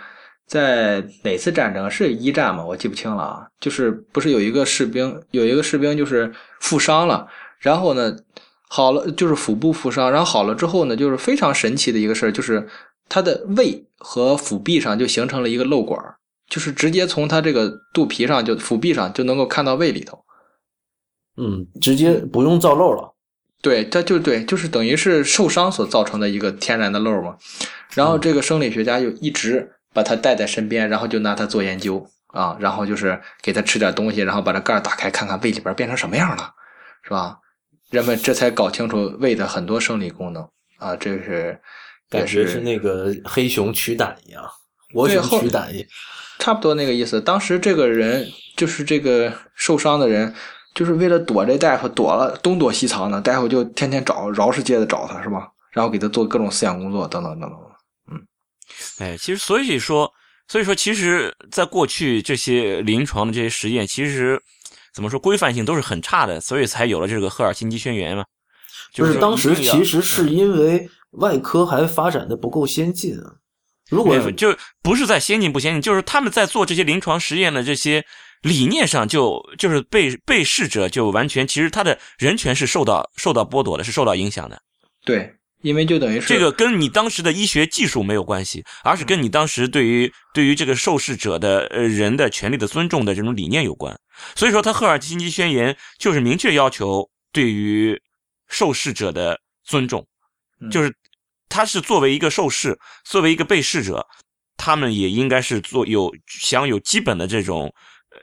[0.54, 1.90] 在哪次战争？
[1.90, 2.64] 是一战吗？
[2.64, 3.48] 我记不清了啊。
[3.60, 7.28] 就是不是有一个士兵，有一个士兵就是负伤了，
[7.58, 8.16] 然后呢
[8.70, 12.68] 好了，就是腹部负伤，然后好了之后呢，就是非常神奇的一个事儿，就是
[13.10, 16.00] 他的胃和腹壁上就形成了一个漏管，
[16.48, 20.24] 就是直接从他这个肚皮上就腹壁上就能够看到胃里头。
[21.38, 23.16] 嗯，直接不用造漏了，
[23.60, 27.36] 对，他就对，就是等于是受伤所造成的一个天然的漏嘛。
[27.96, 36.54] 然后这个生理学家就一直把他带在身边，然后就拿他做研究啊，然后就是给他吃点东西，然后把这盖打开看看胃里边变成什么样了，
[37.04, 37.38] 是吧？
[37.92, 40.44] 人们这才搞清楚胃的很多生理功能
[40.80, 41.62] 啊，这是
[42.10, 44.44] 感觉是那个黑熊取胆一样，
[44.94, 45.86] 我熊取胆一，
[46.40, 47.22] 差不多那个意思。
[47.22, 50.34] 当时这个人就是这个受伤的人。
[50.76, 55.48] 就是为了躲这大夫，躲了东躲西藏的，大夫就天天找，饶世界的找他，是吧？
[55.70, 57.60] 然后给他做各种思想工作，等等等等。
[59.00, 60.12] 嗯，哎，其实所以说，
[60.48, 64.42] 所以说，其实在过去这些临床的这些实验，其实
[64.94, 68.24] 怎么说规范性都是很差的，所以才有了这个赫尔辛基宣言嘛。
[68.94, 73.36] 就是当时其实是因为外科还发展的不够先进啊。
[73.90, 78.06] 如果就不是在先进不先进，就是他们在做这些临床实验的这些。
[78.44, 84.62] 理念上就就是被被试者就完全其实他的人权是受到受到剥夺的，是受到影响的。
[85.06, 85.34] 对，
[85.64, 93.98] 因为就等于是这个跟你当时的医学技术没有关系，而是跟你当时对于对于这个受试者的呃人的权利的尊重的这种理念有关。
[94.36, 98.00] 所以说，他赫尔辛基宣言就是明确要求对于
[98.48, 100.06] 受试者的尊重，
[100.70, 100.94] 就是
[101.50, 104.06] 他是作为一个受试，作为一个被试者，
[104.58, 107.74] 他们也应该是做有享有基本的这种。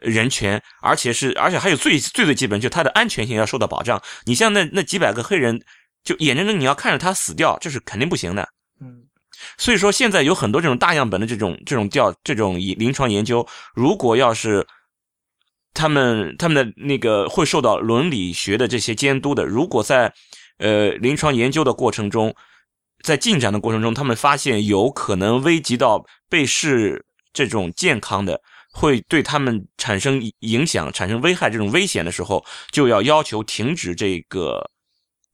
[0.01, 4.01] 人权，而且是，而且还有最最最基本，就他的安全性要受到保障。
[4.25, 5.61] 你像那那几百个黑人，
[6.03, 8.49] 就眼睁睁你要看着他死掉，这是肯定不行的。
[8.81, 9.05] 嗯，
[9.59, 14.67] 所以说现在有很多这种大样本的这种这种调这种临床研究，如果要是
[15.75, 20.13] 他们他们的那个会受到伦理学的这些监督的，如果在
[20.59, 22.35] 呃临床研究的过程中，
[23.03, 28.41] 在进展的过程中，他们发现有可能危及到被试这种健康的。
[28.73, 34.70] 会对他们产生影响、产生危害这种危险的时候，就要要求停止这个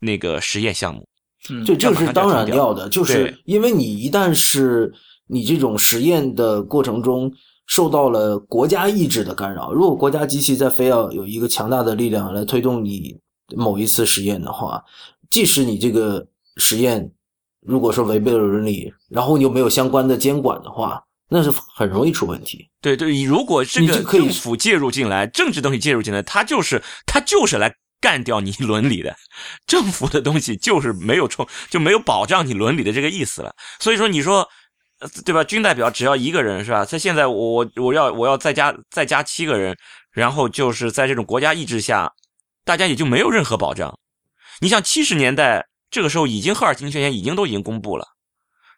[0.00, 1.06] 那个实验项目。
[1.50, 4.92] 嗯，这这是当然要的，就是因为你一旦是
[5.28, 7.32] 你这种实验的过程中
[7.66, 13.16] 受到了国家意志的干扰，如果国家机器在非要有一个强大的力量来推动你
[13.54, 14.82] 某一次实验的话，
[15.30, 17.12] 即使你这个实验
[17.60, 21.02] 如果说违背了伦理，然后你又没有相关的监管的话。
[21.28, 22.68] 那是很容易出问题。
[22.80, 29.16] 对对，如果这个政府介入进来，政治东西介入进来，他就是他就是来干掉你伦理的。
[29.66, 33.54] 政府的东西就是没有冲，就没有保障你伦理的这个意思了。
[33.78, 34.48] 所以说，你说
[35.24, 35.44] 对吧？
[35.44, 36.84] 军代表只要一个人是吧？
[36.84, 39.76] 他现在，我我要我要再加再加七个人，
[40.12, 42.12] 然后就是在这种国家意志下，
[42.64, 43.98] 大家也就没有任何保障。
[44.60, 48.06] 你像七十年代这个时候，已经赫尔辛基宣言已经都已经公布了，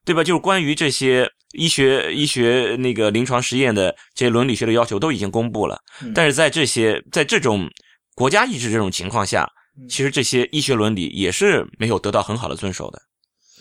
[0.05, 0.25] 对吧？
[0.25, 1.31] 就是关于这些。
[1.53, 5.81] 医学医学那个临床实验的这些伦理学的要求都已经公布了，
[6.15, 7.67] 但是在这些在这种
[8.19, 9.49] 国家意志这种情况下，
[9.89, 13.01] 其实这些医学伦理也是没有得到很好的遵守的。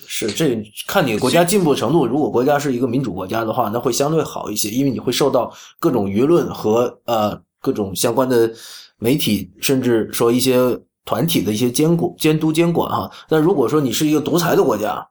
[0.08, 8.52] 是这看你国家进步程度，如果国家是一个民主国家的话，那会相对好一些，因为你会受到各种舆论和呃各种相关的
[8.98, 10.58] 媒体，甚至说一些
[11.06, 13.12] 团体的一些监管监督监管哈。
[13.30, 15.08] 但如果说你是一个独裁的国家，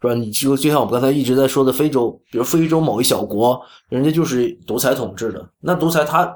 [0.00, 0.14] 是吧？
[0.14, 6.30] 你就就像我们刚才一直在说的，非洲，比如非洲某一小国，人家就是独裁统治的，那独裁他，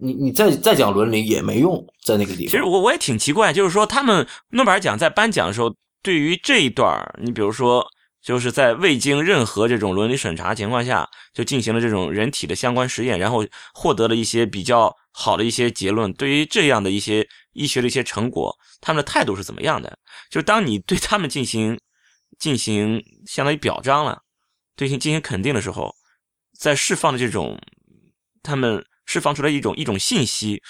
[0.00, 2.50] 你你再再讲伦理也没用，在那个地方。
[2.50, 7.86] 其实我我也挺奇怪，就是说他们诺贝尔奖在颁奖的时候，对于这一段你比如说。
[8.20, 16.12] 就是在未经任何这种伦理审查情况下，就进行了这种人体的相关实验，然后获得了一些比较好的一些结论。
[16.12, 19.96] 对于这样的一些医学的一些成果，他们的态度是怎么样的？
[20.30, 21.78] 就当你对他们进行
[22.40, 24.20] 进行相当于表彰了，
[24.76, 25.94] 对进行肯定的时候，
[26.58, 27.58] 在释放的这种
[28.42, 30.62] 他们释放出来一种一种信息，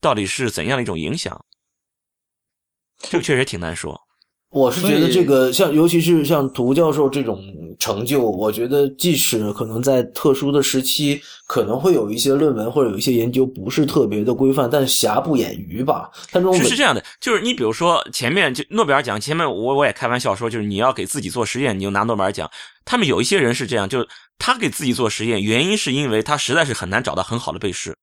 [0.00, 1.44] 到底是怎样的一种影响？
[2.98, 4.05] 这个确实挺难说。
[4.50, 7.38] 我是觉得这个像，尤其是像涂教授这种
[7.78, 16.10] 成就，我觉得即使可能在特殊的时期，可能会有一些论文或者有一些研究不是特别的规范，但瑕不掩瑜吧。
[16.30, 22.48] 他是是这样的，就是你比如说前面就诺贝尔奖前面，我我也开玩笑说，就是你要给自己做实验，你就拿诺贝尔奖。
[22.84, 24.08] 他们有一些人是这样，就是
[24.38, 27.94] 他给自己做实验，原因是因为他实在是很难找到很好的背试。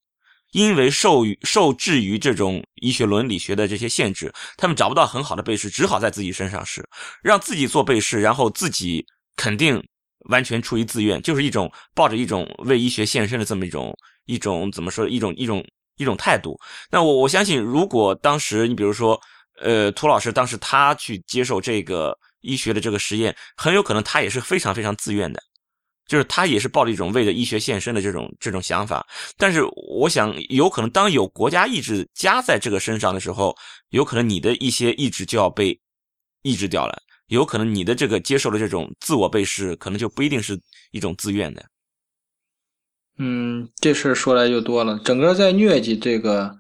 [0.53, 6.87] 因为受于受制于这种医学伦理学的这些限制，他们找不到很好的被试，只好在自己身上试，
[7.21, 9.05] 让自己做被试，然后自己
[9.35, 9.83] 肯定
[10.29, 13.93] 完全出于自愿，就是一种抱着一种为医学献身的这么一种
[14.25, 15.65] 一种怎么说一种一种
[15.97, 16.57] 一种态度。
[16.91, 19.19] 那我我相信，如果当时你比如说，
[19.61, 25.41] 呃，涂老师当时他去接受这个医学的这个实验，很有可能他也是非常非常自愿的。
[26.05, 29.05] 就是他也是抱着一种为了医学献身的这种这种想法，
[29.37, 29.63] 但是
[29.99, 33.55] 我想有可能当有国家意志加在这个身上的时候，
[33.89, 35.79] 有可能你的一些意志就要被
[36.41, 40.59] 抑制掉了，有可能你的这个接受的这种自我被试，可能就不一定是
[40.91, 41.63] 一种自愿的。
[43.17, 44.99] 嗯，这事说来就多了。
[45.05, 46.57] 整个在疟疾这个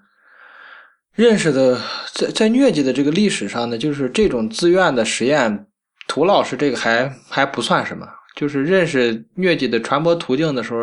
[1.11, 1.81] 认识的，
[2.13, 5.67] 在在疟疾的这个历史上呢，就是这种自愿的实验，
[6.07, 8.07] 涂老师这个还还不算什么。
[8.35, 10.79] 就是认识疟疾的传播途径的时候，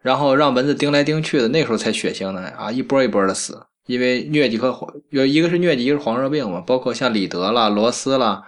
[0.00, 3.60] 然后让蚊子叮来叮去的，那时候才血腥呢啊，一波一波的死。
[3.86, 8.42] 因为疟疾和黄有一个是疟疾，一个是黄热病嘛，包括像李德啦、罗斯啦，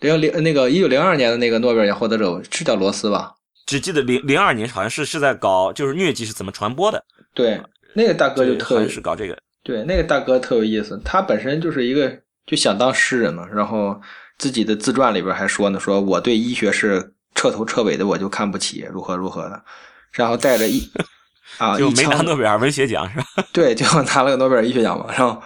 [0.00, 3.32] 零零那个一九零二年的那个诺贝尔奖获得者是叫罗斯吧？
[3.66, 7.04] 只记得零零二年好像是是在搞，就是疟疾是怎么传播的？
[7.34, 7.60] 对，
[7.94, 9.36] 那个大哥就特是搞这个。
[9.64, 14.00] 对，那个大哥特有意思，他本身就是一个就想当诗人嘛，然后
[14.38, 17.14] 自己的自传里边还说呢，说我对医学是。
[17.34, 19.64] 彻头彻尾的我就看不起，如何如何的，
[20.12, 20.90] 然后带着一
[21.58, 23.24] 啊，就没拿诺贝尔文学奖是吧？
[23.52, 25.42] 对，就拿了个诺贝尔医学奖嘛，然后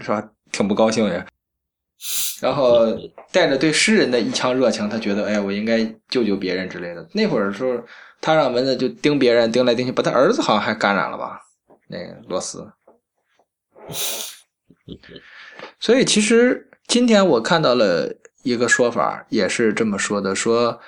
[0.00, 0.22] 是吧？
[0.52, 1.26] 挺不高兴也。
[2.40, 2.86] 然后
[3.32, 7.08] 带着对诗人的一腔热情，他觉得哎，我应该救救别人之类的。
[7.12, 7.82] 那会儿的时候，
[8.20, 11.40] 他让蚊子就叮别人，叮来叮去，把他儿子好像还感染了吧？
[11.88, 12.70] 那个罗斯。
[15.80, 20.80] 所以其实今天我看到了一个说法，也是这么说的，说。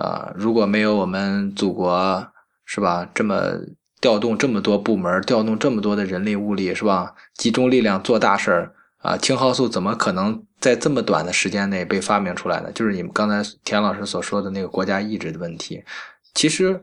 [0.00, 2.26] 啊，如果没有我们祖国，
[2.64, 3.06] 是吧？
[3.14, 3.52] 这么
[4.00, 7.14] 调动这么多部门，调动这么多的人力物力，是吧？
[7.34, 9.18] 集中力量做大事儿啊！
[9.18, 12.72] 青蒿素怎么可能在这么短的时间内被发明出来呢？
[12.72, 15.84] 就是你们刚才田老师所说的那个国家意志的问题。
[16.32, 16.82] 其实，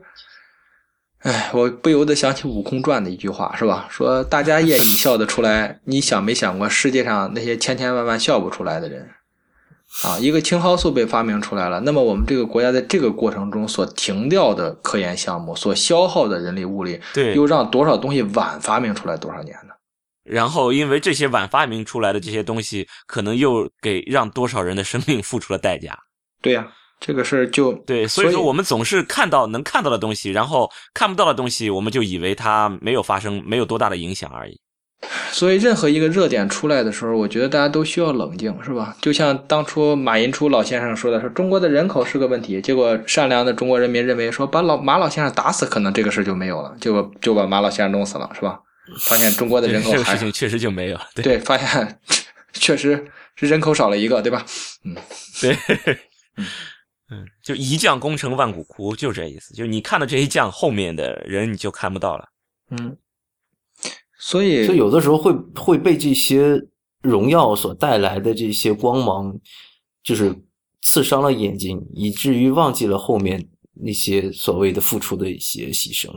[1.22, 3.88] 哎，我不由得想起《悟空传》的一句话，是吧？
[3.90, 9.08] 说大家业你笑得出来，你想没想过世界上那些千千万万笑不出来的人？
[10.04, 19.74] 啊，一个青蒿素被发明出来了，那么我们这个国家在这个过程中所停掉的科研项目，所消耗的人力物力，对，又让多少东西晚发明出来多少年呢？
[20.24, 25.98] 然后，因为这些晚发明出来的这些东西，可能又给让多少人的生命付出了代价。
[26.42, 26.68] 对呀，
[27.00, 34.60] 这个事儿就对，所以说我们总是看到能看到的东西，然后看不到的东西，我们就以为它没有发生，没有多大的影响而已。
[35.30, 38.96] 所以，任何一个热点出来的时候，我觉得大家都需要冷静，是吧？
[39.00, 48.60] 就像当初马寅初老先生说的，说中国的人口是个问题，结果善良的中国人民认为说把老马老先生打死，可能这个事就没有了，结果就把马老先生弄死了，是吧？
[49.00, 52.00] 发现中国的人口这个事情确实就没有，对，发现
[52.52, 53.06] 确实
[53.36, 54.44] 是人口少了一个，对吧？
[54.84, 54.96] 嗯，
[55.40, 55.56] 对，
[57.12, 62.28] 嗯，就一将功成万骨枯，就这意思，就你看到这一将后面的人，你就看不到了，
[62.70, 62.96] 嗯。
[64.20, 66.60] 所以，所以有的时候会会被这些
[67.02, 69.32] 荣耀所带来的这些光芒，
[70.02, 70.34] 就是
[70.82, 76.10] 刺伤了眼睛，以至于忘记了后面那些所谓的付出的一些牺牲。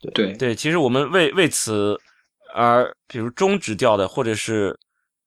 [0.00, 1.96] 对对对，其实我们为为此
[2.52, 4.76] 而比如终止掉的，或者是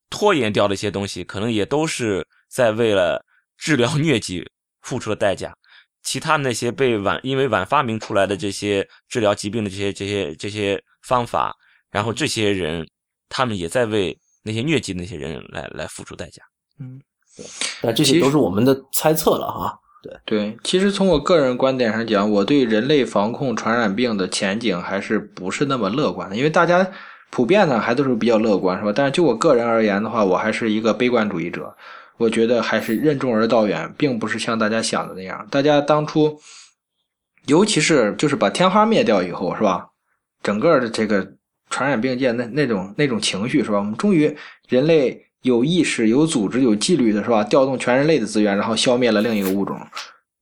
[0.09, 3.26] 拖延掉的一些东西，可能也都是在为了
[3.57, 4.45] 治疗疟疾
[4.81, 5.55] 付出了代价。
[6.03, 11.55] 其他那些被晚因为晚发明出来的这些治疗疾病的这些这些这些方法。
[11.98, 12.88] 然后这些人，
[13.28, 16.44] 他们也在为那些疟疾那些人来来付出代价。
[16.80, 17.02] 嗯，
[17.82, 19.76] 那这些都是我们的猜测了哈。
[20.03, 26.88] 对对，其实从我个人观点上讲，我对人类防控传染病的前景还是不是那么乐观的，因为大家
[27.32, 28.94] 普遍呢还都是比较乐观，是吧？
[28.95, 31.76] 但是就我个人而言的话，我还是一个悲观主义者。
[32.18, 35.48] 我觉得还是任重而道远，并不是像大家想的那样。
[35.49, 36.40] 大家当初，
[37.48, 39.90] 尤其是就是把天花灭掉以后，是吧？
[40.44, 41.34] 整个的这个
[41.69, 43.77] 传染病界那那种那种情绪，是吧？
[43.77, 44.35] 我们终于
[44.68, 47.44] 人类有意识、有组织、有纪律的，是吧？
[47.44, 49.80] 调动全人类的资源，然后消灭了另一个物种，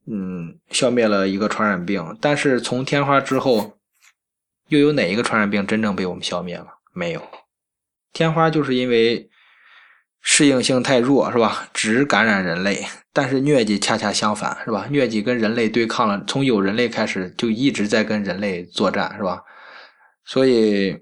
[0.08, 2.18] 嗯，消灭了一个传染病。
[2.20, 3.78] 但是从天花之后，
[4.70, 6.68] 又有哪一个传染病真正被我们消灭了？
[6.94, 7.22] 没有。
[8.14, 9.30] 天花就是因为。
[10.28, 11.70] 适应性太弱是吧？
[11.72, 12.84] 只感染人类，
[13.14, 14.88] 但是疟疾恰恰相反是吧？
[14.90, 19.44] 疟疾跟人类对抗了，从有人类开始就一直在跟人类作战是吧？
[20.26, 20.98] 所以，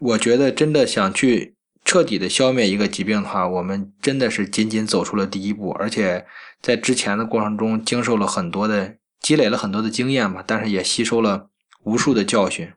[0.00, 1.54] 我觉得真的想去
[1.84, 6.26] 彻底的消灭一个疾病的话，我们真的是仅仅走出了第一步，而且
[6.60, 11.48] 在之前的过程中经受了很多的积累了很多的经验吧，但是也吸收了
[11.84, 12.72] 无数的教训，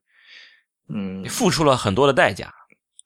[0.94, 2.54] 嗯，付出了很多的代价。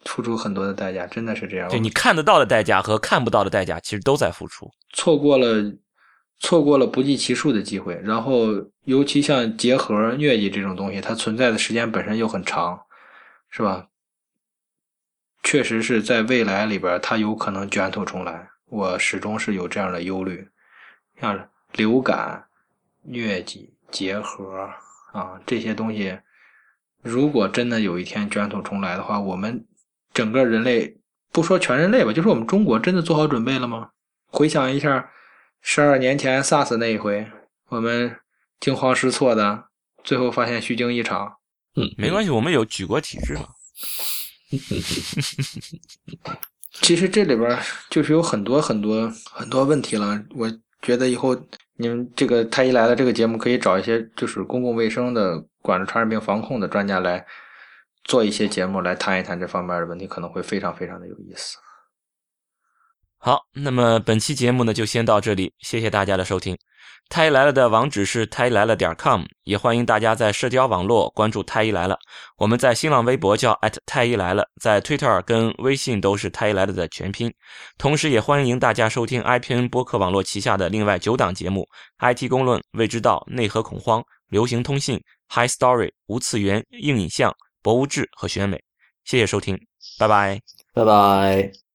[0.06, 1.70] 付出很多的代价，真的是这样。
[1.70, 4.68] 对你看得到的代价和看不到的代价，其实都在付出。
[4.94, 5.72] 错过了，
[6.42, 7.98] 错过了不计其数的机会。
[8.04, 8.48] 然后，
[8.84, 12.82] 尤其像结核、疟疾这种东西，它存在的时间本身又很长，
[13.50, 13.88] 是吧？
[15.42, 18.50] 确实是在未来里边，它有可能卷土重来。
[18.68, 20.50] 我始终是有这样的忧虑。
[21.22, 22.44] 像流感、
[23.08, 24.70] 疟疾、结核
[25.14, 26.20] 啊这些东西，
[27.02, 29.66] 如果真的有一天卷土重来的话，我们。
[30.14, 30.98] 整个人类
[31.32, 33.92] 不说全人类吧，就是我们中国真的做好准备了吗？
[34.28, 35.10] 回想一下，
[35.62, 37.26] 十二年前 SARS 那一回，
[37.70, 38.16] 我们
[38.60, 39.66] 惊慌失措的，
[40.04, 41.38] 最后发现虚惊一场。
[41.76, 43.48] 嗯，没关系，我们有举国体制嘛。
[46.82, 47.58] 其实这里边
[47.90, 50.22] 就是有很多很多很多问题了。
[50.36, 50.52] 我
[50.82, 51.36] 觉得以后
[51.78, 57.26] 你们这个太医来了这个节目可以找一些就是公共卫生的管着传染病防控的专家来。
[58.04, 61.56] 做一些节目来谈一谈这方面的问题，可能会非常非常的有意思。
[63.24, 66.58] 好，那么本期节目呢就先到这里，谢谢大家的收听。
[67.08, 71.96] 太医来了的网址是太医来了点 com，也欢迎大家在社交网络关注太医来了。
[72.38, 77.32] 我们在新浪微博叫太医来了，在 Twitter 跟微信都是太医来了的全拼。
[77.78, 81.64] 同时，也欢迎大家收听 IPN 播客网络旗下的另外九档节目
[82.00, 85.00] ：IT 公论、未知道、内核恐慌、流行通信、
[85.30, 87.32] High Story、无次元、硬影像。
[87.62, 88.60] 博物志和选美，
[89.04, 89.56] 谢谢收听，
[90.00, 90.42] 拜拜，
[90.74, 91.71] 拜拜。